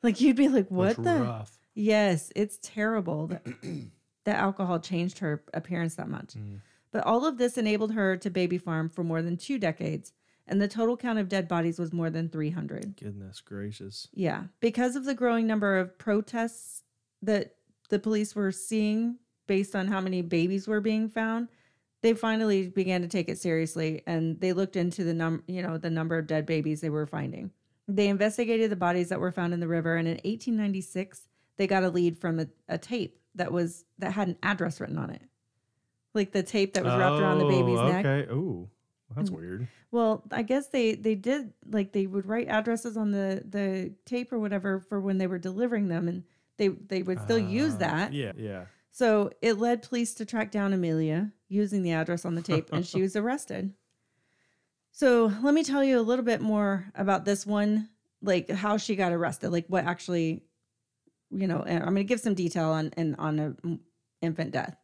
Like 0.04 0.20
you'd 0.20 0.36
be 0.36 0.48
like, 0.50 0.70
what 0.70 0.98
That's 0.98 1.20
the? 1.20 1.24
rough. 1.24 1.58
Yes, 1.74 2.32
it's 2.36 2.60
terrible 2.62 3.28
that, 3.28 3.46
that 4.26 4.36
alcohol 4.38 4.80
changed 4.80 5.20
her 5.20 5.44
appearance 5.54 5.96
that 5.96 6.10
much. 6.10 6.34
Mm. 6.34 6.60
But 6.92 7.06
all 7.06 7.26
of 7.26 7.38
this 7.38 7.58
enabled 7.58 7.94
her 7.94 8.18
to 8.18 8.30
baby 8.30 8.58
farm 8.58 8.90
for 8.90 9.04
more 9.04 9.22
than 9.22 9.38
two 9.38 9.58
decades, 9.58 10.12
and 10.48 10.62
the 10.62 10.68
total 10.68 10.98
count 10.98 11.20
of 11.20 11.30
dead 11.30 11.48
bodies 11.48 11.80
was 11.80 11.94
more 11.94 12.10
than 12.10 12.30
300. 12.30 12.98
Goodness 12.98 13.40
gracious. 13.42 14.08
Yeah, 14.14 14.44
because 14.60 14.96
of 14.96 15.06
the 15.06 15.16
growing 15.16 15.48
number 15.48 15.78
of 15.78 15.98
protests 15.98 16.84
that 17.22 17.56
the 17.90 18.00
police 18.00 18.36
were 18.36 18.52
seeing 18.52 19.18
based 19.48 19.76
on 19.76 19.88
how 19.88 20.02
many 20.02 20.22
babies 20.22 20.68
were 20.68 20.82
being 20.82 21.10
found, 21.10 21.48
they 22.02 22.14
finally 22.14 22.68
began 22.68 23.02
to 23.02 23.08
take 23.08 23.30
it 23.30 23.38
seriously 23.38 24.02
and 24.08 24.40
they 24.40 24.54
looked 24.54 24.76
into 24.76 25.04
the 25.04 25.14
num 25.14 25.44
you 25.48 25.62
know 25.62 25.78
the 25.78 25.90
number 25.90 26.18
of 26.18 26.28
dead 26.28 26.46
babies 26.46 26.82
they 26.82 26.90
were 26.90 27.06
finding. 27.06 27.52
They 27.88 28.08
investigated 28.08 28.72
the 28.72 28.76
bodies 28.76 29.10
that 29.10 29.20
were 29.20 29.32
found 29.32 29.54
in 29.54 29.60
the 29.60 29.68
river 29.68 29.96
and 29.96 30.08
in 30.08 30.16
1896 30.16 31.28
they 31.58 31.68
got 31.68 31.84
a 31.84 31.90
lead 31.90 32.18
from 32.18 32.40
a, 32.40 32.48
a 32.68 32.78
tape 32.78 33.20
that 33.36 33.52
was 33.52 33.86
that 34.00 34.14
had 34.14 34.30
an 34.30 34.38
address 34.42 34.80
written 34.80 34.98
on 34.98 35.10
it. 35.10 35.22
Like 36.14 36.32
the 36.32 36.44
tape 36.44 36.74
that 36.74 36.84
was 36.84 36.94
wrapped 36.94 37.20
around 37.22 37.40
the 37.40 37.46
baby's 37.46 37.80
Oh, 37.80 37.88
neck. 37.92 38.06
Okay. 38.06 38.32
Ooh. 38.32 38.70
That's 39.16 39.30
weird. 39.30 39.68
Well, 39.92 40.24
I 40.32 40.42
guess 40.42 40.68
they 40.68 40.96
they 40.96 41.16
did 41.16 41.54
like 41.70 41.92
they 41.92 42.08
would 42.08 42.26
write 42.26 42.48
addresses 42.48 42.96
on 42.96 43.12
the 43.12 43.44
the 43.48 43.94
tape 44.06 44.32
or 44.32 44.40
whatever 44.40 44.80
for 44.80 45.02
when 45.02 45.18
they 45.18 45.28
were 45.28 45.38
delivering 45.40 45.90
them, 45.90 46.08
and 46.08 46.24
they 46.58 46.70
they 46.70 47.04
would 47.04 47.20
still 47.22 47.40
use 47.40 47.74
Uh, 47.76 47.80
that. 47.80 48.14
Yeah, 48.14 48.32
yeah. 48.38 48.66
So 48.92 49.32
it 49.42 49.54
led 49.58 49.82
police 49.84 50.14
to 50.16 50.26
track 50.26 50.52
down 50.52 50.72
Amelia 50.74 51.32
using 51.50 51.82
the 51.84 51.92
address 51.92 52.24
on 52.26 52.36
the 52.36 52.42
tape, 52.42 52.72
and 52.72 52.86
she 52.86 53.02
was 53.08 53.16
arrested. 53.18 53.74
So 54.92 55.32
let 55.42 55.54
me 55.54 55.64
tell 55.64 55.84
you 55.84 56.00
a 56.00 56.02
little 56.02 56.26
bit 56.26 56.42
more 56.42 56.92
about 56.96 57.26
this 57.26 57.46
one, 57.46 57.90
like 58.22 58.50
how 58.50 58.78
she 58.78 58.96
got 58.96 59.12
arrested, 59.14 59.50
like 59.50 59.66
what 59.68 59.86
actually, 59.86 60.44
you 61.32 61.48
know. 61.48 61.62
And 61.62 61.80
I'm 61.80 61.94
going 61.94 61.98
to 61.98 62.04
give 62.06 62.20
some 62.20 62.34
detail 62.34 62.70
on 62.70 62.92
and 62.98 63.16
on 63.18 63.40
a 63.40 63.50
mm, 63.52 63.80
infant 64.22 64.52
death. 64.52 64.76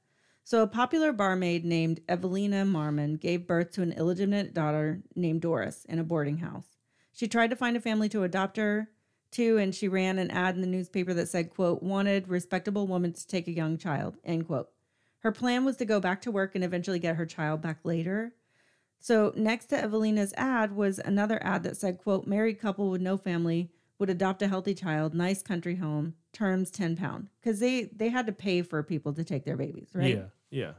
So 0.47 0.61
a 0.61 0.67
popular 0.67 1.11
barmaid 1.11 1.65
named 1.65 1.99
Evelina 2.07 2.63
Marmon 2.63 3.19
gave 3.19 3.45
birth 3.45 3.71
to 3.71 3.81
an 3.81 3.91
illegitimate 3.91 4.53
daughter 4.53 5.03
named 5.13 5.41
Doris 5.41 5.83
in 5.89 5.99
a 5.99 6.05
boarding 6.05 6.37
house. 6.37 6.77
She 7.11 7.27
tried 7.27 7.49
to 7.49 7.57
find 7.57 7.75
a 7.75 7.81
family 7.81 8.07
to 8.07 8.23
adopt 8.23 8.55
her 8.55 8.87
to, 9.31 9.57
and 9.57 9.75
she 9.75 9.89
ran 9.89 10.17
an 10.17 10.31
ad 10.31 10.55
in 10.55 10.61
the 10.61 10.67
newspaper 10.67 11.13
that 11.15 11.27
said, 11.27 11.49
quote, 11.49 11.83
wanted 11.83 12.29
respectable 12.29 12.87
woman 12.87 13.11
to 13.11 13.27
take 13.27 13.49
a 13.49 13.51
young 13.51 13.77
child, 13.77 14.15
end 14.23 14.47
quote. 14.47 14.69
Her 15.19 15.33
plan 15.33 15.65
was 15.65 15.75
to 15.75 15.85
go 15.85 15.99
back 15.99 16.21
to 16.21 16.31
work 16.31 16.55
and 16.55 16.63
eventually 16.63 16.99
get 16.99 17.17
her 17.17 17.25
child 17.25 17.61
back 17.61 17.79
later. 17.83 18.33
So 19.01 19.33
next 19.35 19.65
to 19.65 19.77
Evelina's 19.77 20.33
ad 20.37 20.73
was 20.73 20.97
another 20.99 21.43
ad 21.43 21.63
that 21.63 21.75
said, 21.75 21.97
quote, 21.97 22.25
married 22.25 22.61
couple 22.61 22.89
with 22.89 23.01
no 23.01 23.17
family 23.17 23.69
would 23.99 24.09
adopt 24.09 24.41
a 24.41 24.47
healthy 24.47 24.75
child, 24.75 25.13
nice 25.13 25.41
country 25.41 25.75
home, 25.75 26.13
terms 26.31 26.71
10 26.71 26.95
pound. 26.95 27.29
Because 27.41 27.59
they 27.59 27.89
they 27.93 28.07
had 28.07 28.27
to 28.27 28.31
pay 28.31 28.61
for 28.61 28.81
people 28.83 29.11
to 29.13 29.25
take 29.25 29.43
their 29.43 29.57
babies, 29.57 29.89
right? 29.93 30.15
Yeah, 30.15 30.25
yeah. 30.51 30.73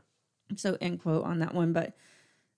so 0.57 0.77
end 0.81 1.01
quote 1.01 1.25
on 1.25 1.39
that 1.41 1.55
one 1.55 1.73
but 1.73 1.95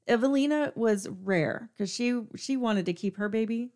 evelina 0.09 0.73
was 0.77 1.09
rare 1.25 1.71
because 1.73 1.93
she 1.93 2.21
she 2.37 2.57
wanted 2.57 2.87
to 2.87 2.93
keep 2.93 3.17
her 3.17 3.29
baby 3.29 3.71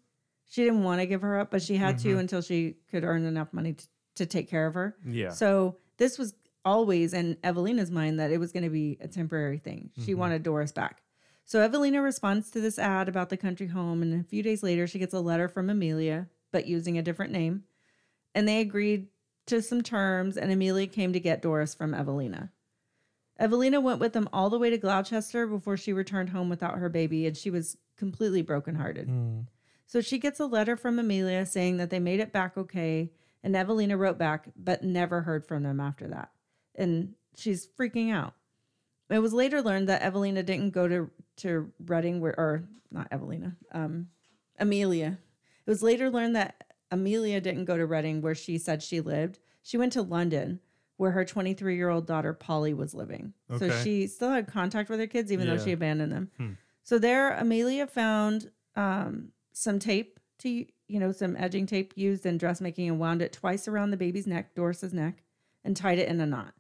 she 0.47 0.62
didn't 0.64 0.83
want 0.85 1.01
to 1.01 1.07
give 1.07 1.23
her 1.23 1.38
up 1.38 1.51
but 1.51 1.62
she 1.62 1.77
had 1.77 1.99
to 1.99 2.14
Mhm. 2.16 2.20
until 2.20 2.40
she 2.42 2.77
could 2.90 3.05
earn 3.05 3.25
enough 3.25 3.53
money 3.53 3.75
to, 3.75 3.87
to 4.16 4.27
take 4.27 4.49
care 4.49 4.66
of 4.66 4.75
her 4.75 4.97
Yeah. 5.07 5.31
so 5.31 5.77
this 5.97 6.18
was 6.18 6.35
always 6.64 7.12
in 7.12 7.37
evelina's 7.44 7.90
mind 7.90 8.18
that 8.20 8.31
it 8.31 8.38
was 8.38 8.53
going 8.53 8.62
to 8.64 8.70
be 8.70 8.97
a 9.01 9.09
temporary 9.09 9.59
thing 9.59 9.90
she 10.05 10.12
Mhm. 10.14 10.18
wanted 10.18 10.42
doris 10.42 10.73
back 10.73 11.03
so 11.44 11.61
evelina 11.61 12.01
responds 12.03 12.51
to 12.53 12.61
this 12.61 12.79
ad 12.79 13.09
about 13.09 13.29
the 13.29 13.37
country 13.37 13.66
home 13.66 14.01
and 14.03 14.18
a 14.18 14.25
few 14.25 14.42
days 14.42 14.62
later 14.62 14.87
she 14.87 14.99
gets 14.99 15.12
a 15.14 15.20
letter 15.20 15.47
from 15.49 15.68
amelia 15.70 16.29
but 16.53 16.66
using 16.66 16.97
a 16.99 17.03
different 17.03 17.33
name 17.33 17.64
and 18.35 18.49
they 18.49 18.61
agreed 18.61 19.09
to 19.47 19.61
some 19.61 19.83
terms 19.83 20.37
and 20.38 20.51
amelia 20.51 20.87
came 20.87 21.12
to 21.12 21.20
get 21.20 21.42
doris 21.42 21.75
from 21.75 21.92
evelina 21.94 22.51
Evelina 23.38 23.81
went 23.81 23.99
with 23.99 24.12
them 24.12 24.29
all 24.33 24.51
the 24.51 24.59
way 24.59 24.70
to 24.70 24.79
Gloucester 24.79 25.47
before 25.47 25.77
she 25.77 25.92
returned 25.92 26.31
home 26.31 26.49
without 26.49 26.79
her 26.79 26.88
baby, 26.88 27.27
and 27.27 27.37
she 27.37 27.51
was 27.51 27.77
completely 27.97 28.42
brokenhearted. 28.42 29.09
Mm. 29.09 29.47
So 29.87 30.01
she 30.01 30.18
gets 30.18 30.40
a 30.40 30.47
letter 30.47 30.77
from 30.77 30.99
Amelia 30.99 31.44
saying 31.47 31.77
that 31.79 31.90
they 31.90 31.99
made 31.99 32.20
it 32.20 32.33
back 32.33 32.57
okay, 32.57 33.11
and 33.42 33.55
Evelina 33.55 33.97
wrote 33.97 34.18
back, 34.18 34.49
but 34.57 34.83
never 34.83 35.23
heard 35.23 35.47
from 35.47 35.62
them 35.62 35.81
after 35.81 36.09
that. 36.09 36.31
And 36.75 37.14
she's 37.37 37.66
freaking 37.66 38.12
out. 38.12 38.35
It 39.11 39.18
was 39.18 39.35
later 39.35 39.61
learned 39.61 39.88
that 39.88 40.03
Evelina 40.03 40.42
didn't 40.42 40.70
go 40.70 40.88
to 40.88 41.11
to 41.37 41.73
Reading, 41.85 42.20
where 42.20 42.38
or 42.38 42.64
not 42.90 43.09
Evelina, 43.11 43.57
um, 43.73 44.09
Amelia. 44.59 45.18
It 45.66 45.70
was 45.70 45.83
later 45.83 46.11
learned 46.11 46.37
that 46.37 46.64
Amelia 46.90 47.40
didn't 47.40 47.64
go 47.64 47.77
to 47.77 47.87
Reading, 47.87 48.23
where 48.23 48.35
she 48.35 48.57
said 48.57 48.83
she 48.83 49.01
lived. 49.01 49.38
She 49.62 49.77
went 49.77 49.92
to 49.94 50.03
London, 50.03 50.61
where 50.96 51.11
her 51.11 51.24
23 51.24 51.76
year 51.76 51.88
old 51.88 52.07
daughter 52.07 52.33
Polly 52.33 52.74
was 52.74 52.94
living. 52.94 53.33
So 53.59 53.68
she 53.83 54.07
still 54.07 54.30
had 54.30 54.46
contact 54.46 54.88
with 54.88 55.00
her 55.00 55.07
kids, 55.07 55.33
even 55.33 55.46
though 55.46 55.59
she 55.59 55.72
abandoned 55.72 56.12
them. 56.12 56.30
Hmm. 56.37 56.50
So 56.83 56.98
there, 56.98 57.33
Amelia 57.33 57.87
found 57.87 58.50
um, 58.76 59.28
some 59.52 59.78
tape 59.78 60.20
to 60.38 60.48
you 60.48 61.00
know 61.00 61.12
some 61.12 61.37
edging 61.37 61.66
tape 61.66 61.94
used 61.96 62.26
in 62.26 62.38
dressmaking 62.38 62.88
and 62.88 62.98
wound 62.98 63.22
it 63.22 63.33
twice 63.33 63.66
around 63.66 63.90
the 63.90 63.96
baby's 63.96 64.26
neck, 64.26 64.54
Doris's 64.54 64.92
neck, 64.92 65.22
and 65.64 65.76
tied 65.76 65.98
it 65.98 66.09
in 66.09 66.20
a 66.20 66.26
knot. 66.26 66.54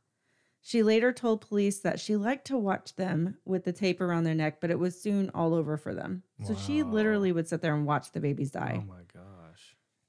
She 0.66 0.82
later 0.82 1.12
told 1.12 1.42
police 1.42 1.80
that 1.80 2.00
she 2.00 2.16
liked 2.16 2.46
to 2.46 2.56
watch 2.56 2.96
them 2.96 3.36
with 3.44 3.64
the 3.64 3.72
tape 3.72 4.00
around 4.00 4.24
their 4.24 4.34
neck, 4.34 4.62
but 4.62 4.70
it 4.70 4.78
was 4.78 4.98
soon 4.98 5.30
all 5.34 5.52
over 5.52 5.76
for 5.76 5.94
them. 5.94 6.22
So 6.42 6.54
she 6.54 6.82
literally 6.82 7.32
would 7.32 7.46
sit 7.46 7.60
there 7.60 7.74
and 7.74 7.84
watch 7.84 8.12
the 8.12 8.20
babies 8.20 8.50
die. 8.50 8.80
Oh 8.82 8.86
my. 8.88 9.13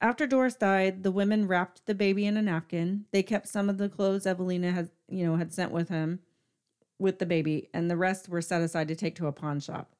After 0.01 0.27
Doris 0.27 0.55
died, 0.55 1.03
the 1.03 1.11
women 1.11 1.47
wrapped 1.47 1.85
the 1.85 1.95
baby 1.95 2.25
in 2.25 2.37
a 2.37 2.41
napkin. 2.41 3.05
They 3.11 3.23
kept 3.23 3.47
some 3.47 3.69
of 3.69 3.77
the 3.77 3.89
clothes 3.89 4.27
Evelina 4.27 4.71
had, 4.71 4.89
you 5.07 5.25
know, 5.25 5.37
had 5.37 5.53
sent 5.53 5.71
with 5.71 5.89
him 5.89 6.19
with 6.99 7.19
the 7.19 7.25
baby, 7.25 7.69
and 7.73 7.89
the 7.89 7.97
rest 7.97 8.29
were 8.29 8.41
set 8.41 8.61
aside 8.61 8.87
to 8.89 8.95
take 8.95 9.15
to 9.15 9.27
a 9.27 9.31
pawn 9.31 9.59
shop. 9.59 9.95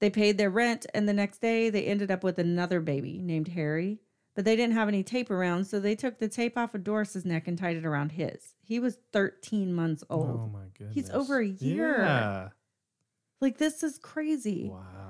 They 0.00 0.10
paid 0.10 0.38
their 0.38 0.50
rent, 0.50 0.86
and 0.94 1.08
the 1.08 1.12
next 1.12 1.40
day 1.40 1.70
they 1.70 1.84
ended 1.84 2.10
up 2.10 2.22
with 2.22 2.38
another 2.38 2.80
baby 2.80 3.20
named 3.20 3.48
Harry. 3.48 4.00
But 4.34 4.44
they 4.44 4.54
didn't 4.54 4.74
have 4.74 4.86
any 4.86 5.02
tape 5.02 5.32
around, 5.32 5.64
so 5.64 5.80
they 5.80 5.96
took 5.96 6.18
the 6.18 6.28
tape 6.28 6.56
off 6.56 6.72
of 6.72 6.84
Doris's 6.84 7.24
neck 7.24 7.48
and 7.48 7.58
tied 7.58 7.76
it 7.76 7.84
around 7.84 8.12
his. 8.12 8.54
He 8.62 8.78
was 8.78 8.98
13 9.12 9.74
months 9.74 10.04
old. 10.08 10.28
Oh 10.28 10.50
my 10.52 10.66
goodness. 10.78 10.94
He's 10.94 11.10
over 11.10 11.40
a 11.40 11.46
year. 11.46 11.98
Yeah. 11.98 12.48
Like 13.40 13.58
this 13.58 13.82
is 13.82 13.98
crazy. 13.98 14.68
Wow. 14.70 15.07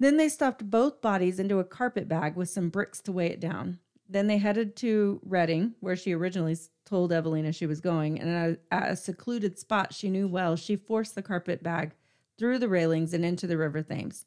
Then 0.00 0.16
they 0.16 0.28
stuffed 0.28 0.68
both 0.68 1.00
bodies 1.00 1.38
into 1.38 1.58
a 1.58 1.64
carpet 1.64 2.08
bag 2.08 2.36
with 2.36 2.48
some 2.48 2.68
bricks 2.68 3.00
to 3.02 3.12
weigh 3.12 3.28
it 3.28 3.40
down. 3.40 3.78
Then 4.08 4.26
they 4.26 4.38
headed 4.38 4.76
to 4.76 5.20
Reading, 5.24 5.74
where 5.80 5.96
she 5.96 6.12
originally 6.12 6.56
told 6.84 7.12
Evelina 7.12 7.52
she 7.52 7.66
was 7.66 7.80
going, 7.80 8.20
and 8.20 8.58
at 8.70 8.90
a, 8.90 8.96
secluded 8.96 9.58
spot 9.58 9.94
she 9.94 10.10
knew 10.10 10.28
well, 10.28 10.56
she 10.56 10.76
forced 10.76 11.14
the 11.14 11.22
carpet 11.22 11.62
bag 11.62 11.92
through 12.38 12.58
the 12.58 12.68
railings 12.68 13.14
and 13.14 13.24
into 13.24 13.46
the 13.46 13.56
River 13.56 13.82
Thames. 13.82 14.26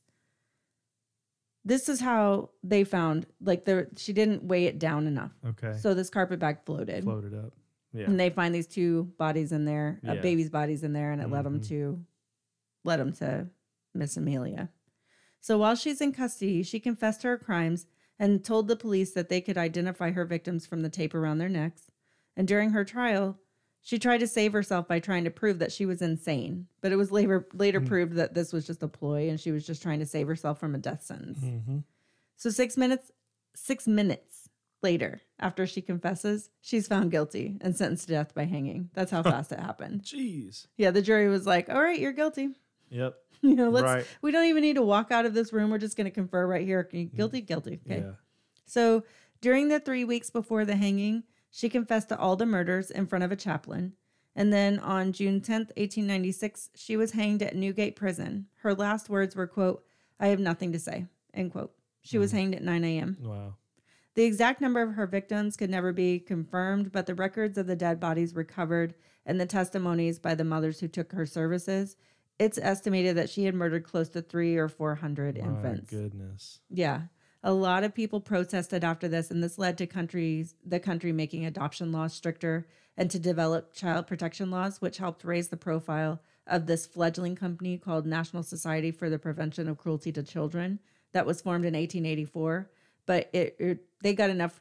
This 1.64 1.90
is 1.90 2.00
how 2.00 2.52
they 2.64 2.86
found, 2.86 3.28
like, 3.42 3.66
the 3.66 3.88
she 3.98 4.14
didn't 4.14 4.44
weigh 4.44 4.66
it 4.66 4.80
down 4.80 5.06
enough, 5.06 5.34
Okay. 5.46 5.78
so 5.78 5.94
this 5.94 6.10
carpet 6.10 6.40
bag 6.40 6.60
floated, 6.66 7.04
Floated 7.04 7.34
up. 7.36 7.54
Yeah. 7.94 8.06
and 8.06 8.20
they 8.20 8.30
find 8.30 8.56
these 8.56 8.68
two 8.68 9.12
bodies 9.18 9.52
in 9.52 9.66
there, 9.66 10.00
uh, 10.08 10.14
a 10.14 10.16
baby's 10.22 10.50
bodies 10.50 10.84
in 10.84 10.94
there, 10.94 11.12
and 11.12 11.22
it 11.22 11.30
led 11.30 11.46
them 11.46 11.60
mm-hmm. 11.60 11.70
to, 11.70 12.06
led 12.84 13.00
them 13.00 13.12
to 13.14 13.48
Miss 13.94 14.18
Amelia. 14.18 14.70
So 15.40 15.58
while 15.58 15.76
she's 15.76 16.02
in 16.02 16.12
custody, 16.14 16.64
she 16.64 16.80
confessed 16.80 17.22
to 17.22 17.28
her 17.30 17.38
crimes 17.38 17.86
and 18.20 18.44
told 18.44 18.68
the 18.68 18.76
police 18.76 19.12
that 19.12 19.30
they 19.30 19.42
could 19.42 19.58
identify 19.58 20.12
her 20.12 20.26
victims 20.26 20.66
from 20.66 20.82
the 20.82 20.90
tape 20.90 21.14
around 21.14 21.38
their 21.38 21.50
necks. 21.50 21.84
And 22.36 22.48
during 22.48 22.72
her 22.72 22.84
trial, 22.84 23.38
she 23.82 24.00
tried 24.00 24.20
to 24.20 24.28
save 24.28 24.54
herself 24.54 24.88
by 24.88 25.00
trying 25.00 25.24
to 25.24 25.30
prove 25.32 25.60
that 25.60 25.72
she 25.72 25.86
was 25.86 26.02
insane. 26.02 26.68
But 26.82 26.92
it 26.92 26.98
was 26.98 27.12
later 27.12 27.48
later 27.54 27.80
Mm. 27.80 27.88
proved 27.88 28.14
that 28.14 28.34
this 28.34 28.52
was 28.52 28.66
just 28.68 28.84
a 28.84 28.88
ploy 28.88 29.30
and 29.30 29.40
she 29.40 29.52
was 29.52 29.66
just 29.66 29.82
trying 29.82 30.00
to 30.00 30.06
save 30.06 30.28
herself 30.28 30.60
from 30.60 30.76
a 30.76 30.80
death 30.80 31.04
sentence. 31.04 31.40
hmm 31.40 31.80
So 32.36 32.50
6 32.50 32.76
minutes 32.78 33.12
6 33.56 33.88
minutes 33.88 34.50
later, 34.84 35.22
after 35.40 35.66
she 35.66 35.82
confesses, 35.82 36.50
she's 36.62 36.88
found 36.88 37.10
guilty 37.12 37.58
and 37.62 37.76
sentenced 37.76 38.08
to 38.08 38.14
death 38.14 38.36
by 38.36 38.44
hanging. 38.46 38.90
That's 38.94 39.10
how 39.12 39.24
fast 39.24 39.52
it 39.52 39.60
happened. 39.60 40.04
Jeez. 40.04 40.68
Yeah, 40.78 40.92
the 40.92 41.02
jury 41.02 41.28
was 41.30 41.46
like, 41.48 41.70
"All 41.70 41.82
right, 41.82 42.00
you're 42.00 42.12
guilty." 42.14 42.50
Yep. 42.90 43.16
You 43.42 43.56
know, 43.56 43.70
let's 43.70 43.86
Right. 43.86 44.06
we 44.22 44.32
don't 44.32 44.46
even 44.46 44.64
need 44.64 44.76
to 44.76 44.82
walk 44.82 45.12
out 45.12 45.26
of 45.26 45.34
this 45.34 45.54
room. 45.54 45.70
We're 45.70 45.78
just 45.78 45.96
going 45.96 46.06
to 46.06 46.12
confer 46.12 46.46
right 46.48 46.66
here. 46.66 46.84
Guilty, 46.84 47.42
mm. 47.42 47.46
guilty. 47.46 47.80
Okay. 47.86 48.02
Yeah. 48.02 48.12
So 48.66 49.04
during 49.42 49.68
the 49.68 49.80
three 49.80 50.04
weeks 50.04 50.30
before 50.30 50.66
the 50.66 50.76
hanging, 50.76 51.24
she 51.52 51.70
confessed 51.70 52.10
to 52.10 52.18
all 52.18 52.36
the 52.36 52.46
murders 52.46 52.92
in 52.92 53.06
front 53.08 53.24
of 53.24 53.32
a 53.32 53.36
chaplain. 53.36 53.94
And 54.36 54.54
then 54.54 54.80
on 54.80 55.14
June 55.14 55.42
10th, 55.42 55.72
1896, 55.78 56.70
she 56.76 56.98
was 56.98 57.12
hanged 57.12 57.42
at 57.42 57.56
Newgate 57.56 57.96
Prison. 57.96 58.48
Her 58.58 58.74
last 58.74 59.10
words 59.10 59.36
were, 59.36 59.48
quote, 59.48 59.84
I 60.20 60.28
have 60.28 60.40
nothing 60.40 60.72
to 60.74 60.80
say, 60.80 61.06
end 61.34 61.52
quote. 61.52 61.74
She 62.02 62.18
was 62.18 62.32
mm. 62.32 62.36
hanged 62.36 62.56
at 62.56 62.64
9 62.64 62.84
a.m. 62.84 63.18
Wow. 63.22 63.56
The 64.16 64.24
exact 64.24 64.62
number 64.62 64.82
of 64.82 64.94
her 64.94 65.06
victims 65.06 65.56
could 65.58 65.70
never 65.70 65.94
be 65.94 66.20
confirmed, 66.20 66.92
but 66.92 67.06
the 67.06 67.14
records 67.16 67.58
of 67.58 67.68
the 67.68 67.76
dead 67.76 68.00
bodies 68.00 68.34
recovered 68.36 68.96
and 69.28 69.40
the 69.40 69.46
testimonies 69.46 70.18
by 70.18 70.34
the 70.34 70.44
mothers 70.44 70.80
who 70.80 70.88
took 70.88 71.12
her 71.12 71.26
services, 71.26 71.98
it's 72.40 72.58
estimated 72.58 73.18
that 73.18 73.30
she 73.30 73.46
had 73.46 73.56
murdered 73.56 73.84
close 73.84 74.10
to 74.10 74.22
three 74.22 74.58
or 74.58 74.68
400 74.68 75.38
My 75.38 75.44
infants. 75.44 75.90
goodness. 75.90 76.60
Yeah. 76.70 77.02
A 77.44 77.54
lot 77.54 77.84
of 77.84 77.94
people 77.94 78.20
protested 78.20 78.84
after 78.84 79.08
this, 79.08 79.32
and 79.32 79.44
this 79.44 79.58
led 79.58 79.78
to 79.78 79.88
countries 79.88 80.56
the 80.66 80.80
country 80.80 81.12
making 81.12 81.46
adoption 81.46 81.92
laws 81.92 82.14
stricter 82.14 82.68
and 82.98 83.10
to 83.12 83.20
develop 83.20 83.74
child 83.74 84.08
protection 84.08 84.50
laws, 84.52 84.82
which 84.82 84.98
helped 84.98 85.24
raise 85.24 85.50
the 85.50 85.58
profile 85.58 86.20
of 86.48 86.66
this 86.66 86.86
fledgling 86.88 87.36
company 87.36 87.78
called 87.78 88.06
National 88.06 88.42
Society 88.44 88.92
for 88.92 89.10
the 89.10 89.20
Prevention 89.20 89.68
of 89.68 89.78
Cruelty 89.78 90.12
to 90.14 90.24
Children 90.24 90.80
that 91.14 91.26
was 91.26 91.42
formed 91.42 91.66
in 91.66 91.74
1884. 91.74 92.70
But 93.06 93.30
it, 93.34 93.56
it 93.60 93.80
they 94.02 94.14
got 94.14 94.30
enough 94.30 94.60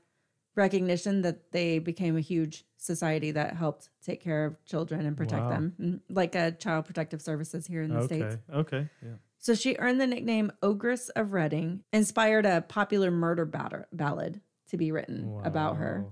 recognition 0.56 1.22
that 1.22 1.52
they 1.52 1.78
became 1.78 2.16
a 2.16 2.20
huge 2.20 2.64
society 2.78 3.30
that 3.32 3.54
helped 3.56 3.90
take 4.02 4.20
care 4.20 4.44
of 4.46 4.64
children 4.64 5.06
and 5.06 5.16
protect 5.16 5.42
Wow. 5.42 5.50
them, 5.50 5.74
mm, 5.80 6.00
like 6.08 6.34
a 6.34 6.52
child 6.52 6.84
protective 6.86 7.20
services 7.22 7.66
here 7.66 7.82
in 7.82 7.90
the 7.90 7.98
Okay. 8.00 8.06
states. 8.20 8.36
Okay. 8.52 8.88
Yeah. 9.02 9.14
So 9.38 9.54
she 9.54 9.76
earned 9.78 10.00
the 10.00 10.06
nickname 10.06 10.50
Ogress 10.62 11.08
of 11.10 11.32
Reading, 11.32 11.84
inspired 11.92 12.46
a 12.46 12.62
popular 12.62 13.10
murder 13.10 13.44
batter- 13.44 13.86
ballad 13.92 14.40
to 14.68 14.76
be 14.76 14.90
written 14.90 15.40
about 15.44 15.76
her. 15.76 16.06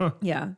Wow. 0.00 0.14
Yeah. 0.22 0.54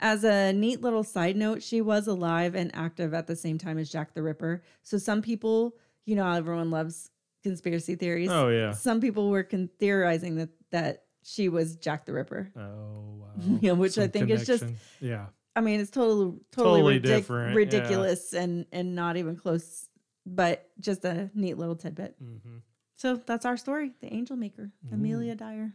As 0.00 0.22
a 0.24 0.52
neat 0.52 0.80
little 0.80 1.02
side 1.02 1.36
note, 1.36 1.62
she 1.62 1.80
was 1.80 2.06
alive 2.06 2.54
and 2.54 2.70
active 2.74 3.12
at 3.14 3.26
the 3.26 3.34
same 3.34 3.58
time 3.58 3.78
as 3.78 3.90
Jack 3.90 4.14
the 4.14 4.22
Ripper. 4.22 4.62
So 4.82 4.96
some 4.98 5.22
people, 5.22 5.74
you 6.06 6.14
know, 6.14 6.30
everyone 6.30 6.70
loves 6.70 7.10
conspiracy 7.42 7.96
theories. 7.96 8.30
Oh 8.30 8.48
yeah. 8.48 8.70
Some 8.72 9.00
people 9.00 9.28
were 9.30 9.42
con- 9.42 9.70
theorizing 9.78 10.36
that 10.36 10.50
that 10.70 11.04
she 11.22 11.48
was 11.48 11.76
Jack 11.76 12.06
the 12.06 12.12
Ripper. 12.12 12.50
Oh 12.56 13.20
wow. 13.20 13.58
Yeah, 13.60 13.72
which 13.72 13.98
I 13.98 14.02
Some 14.04 14.10
think 14.10 14.30
is 14.30 14.46
just- 14.46 14.64
yeah. 15.00 15.26
I 15.56 15.60
mean, 15.60 15.80
it's 15.80 15.90
totally 15.90 16.38
totally, 16.52 16.80
Totally 16.80 17.00
ridic- 17.00 17.02
different, 17.02 17.50
yeah. 17.50 17.56
ridiculous 17.56 18.32
and 18.32 18.66
and 18.72 18.94
not 18.94 19.16
even 19.16 19.34
close, 19.36 19.88
but 20.24 20.68
just 20.80 21.04
a 21.04 21.30
neat 21.34 21.58
little 21.58 21.74
tidbit. 21.76 22.14
hmm 22.20 22.58
So 22.96 23.16
that's 23.16 23.44
our 23.44 23.56
story, 23.56 23.92
the 24.00 24.12
Angel 24.12 24.36
Maker, 24.36 24.70
Amelia 24.92 25.34
Dyer. 25.34 25.72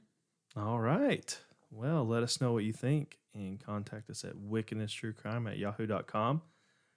All 0.56 0.80
right. 0.80 1.38
Well, 1.72 2.06
let 2.08 2.22
us 2.24 2.40
know 2.40 2.54
what 2.54 2.64
you 2.64 2.72
think 2.74 3.18
and 3.34 3.60
contact 3.60 4.10
us 4.10 4.24
at 4.24 4.36
wickednesstruecrime 4.36 5.50
at 5.52 5.58
yahoo.com. 5.58 6.42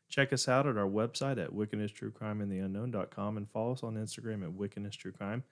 Check 0.08 0.32
us 0.32 0.46
out 0.48 0.66
at 0.68 0.76
our 0.76 0.86
website 0.86 1.42
at 1.42 1.50
wickednesstruecrimeandtheunknown.com 1.50 2.40
and 2.40 2.52
The 2.52 2.58
Unknown.com 2.58 3.36
and 3.38 3.50
follow 3.50 3.72
us 3.72 3.82
on 3.82 3.94
Instagram 3.96 4.44
at 4.44 4.50
wickednesstruecrime. 4.50 5.42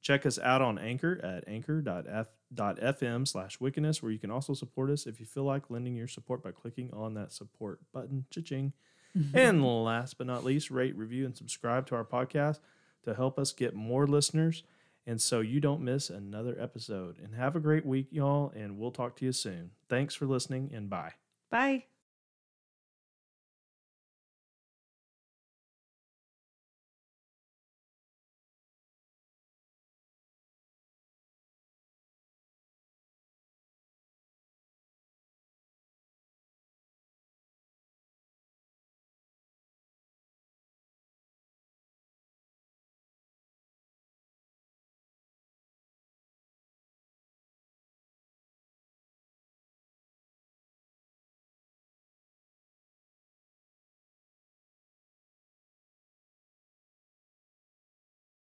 Check 0.00 0.24
us 0.24 0.38
out 0.38 0.62
on 0.62 0.78
Anchor 0.78 1.20
at 1.22 1.44
anchor.fm 1.46 3.28
slash 3.28 3.60
wickedness, 3.60 4.02
where 4.02 4.12
you 4.12 4.18
can 4.18 4.30
also 4.30 4.54
support 4.54 4.90
us 4.90 5.06
if 5.06 5.20
you 5.20 5.26
feel 5.26 5.44
like 5.44 5.70
lending 5.70 5.94
your 5.94 6.08
support 6.08 6.42
by 6.42 6.52
clicking 6.52 6.90
on 6.92 7.14
that 7.14 7.32
support 7.32 7.80
button. 7.92 8.26
Cha-ching. 8.30 8.72
And 9.34 9.64
last 9.64 10.18
but 10.18 10.28
not 10.28 10.44
least, 10.44 10.70
rate, 10.70 10.96
review, 10.96 11.26
and 11.26 11.36
subscribe 11.36 11.84
to 11.88 11.96
our 11.96 12.04
podcast 12.04 12.60
to 13.02 13.12
help 13.12 13.40
us 13.40 13.50
get 13.52 13.74
more 13.74 14.06
listeners 14.06 14.62
and 15.06 15.20
so 15.20 15.40
you 15.40 15.60
don't 15.60 15.80
miss 15.80 16.10
another 16.10 16.56
episode. 16.60 17.18
And 17.18 17.34
have 17.34 17.56
a 17.56 17.60
great 17.60 17.86
week, 17.86 18.08
y'all, 18.10 18.52
and 18.54 18.78
we'll 18.78 18.92
talk 18.92 19.16
to 19.16 19.24
you 19.24 19.32
soon. 19.32 19.72
Thanks 19.88 20.14
for 20.14 20.26
listening, 20.26 20.70
and 20.72 20.88
bye. 20.88 21.14
Bye. 21.50 21.84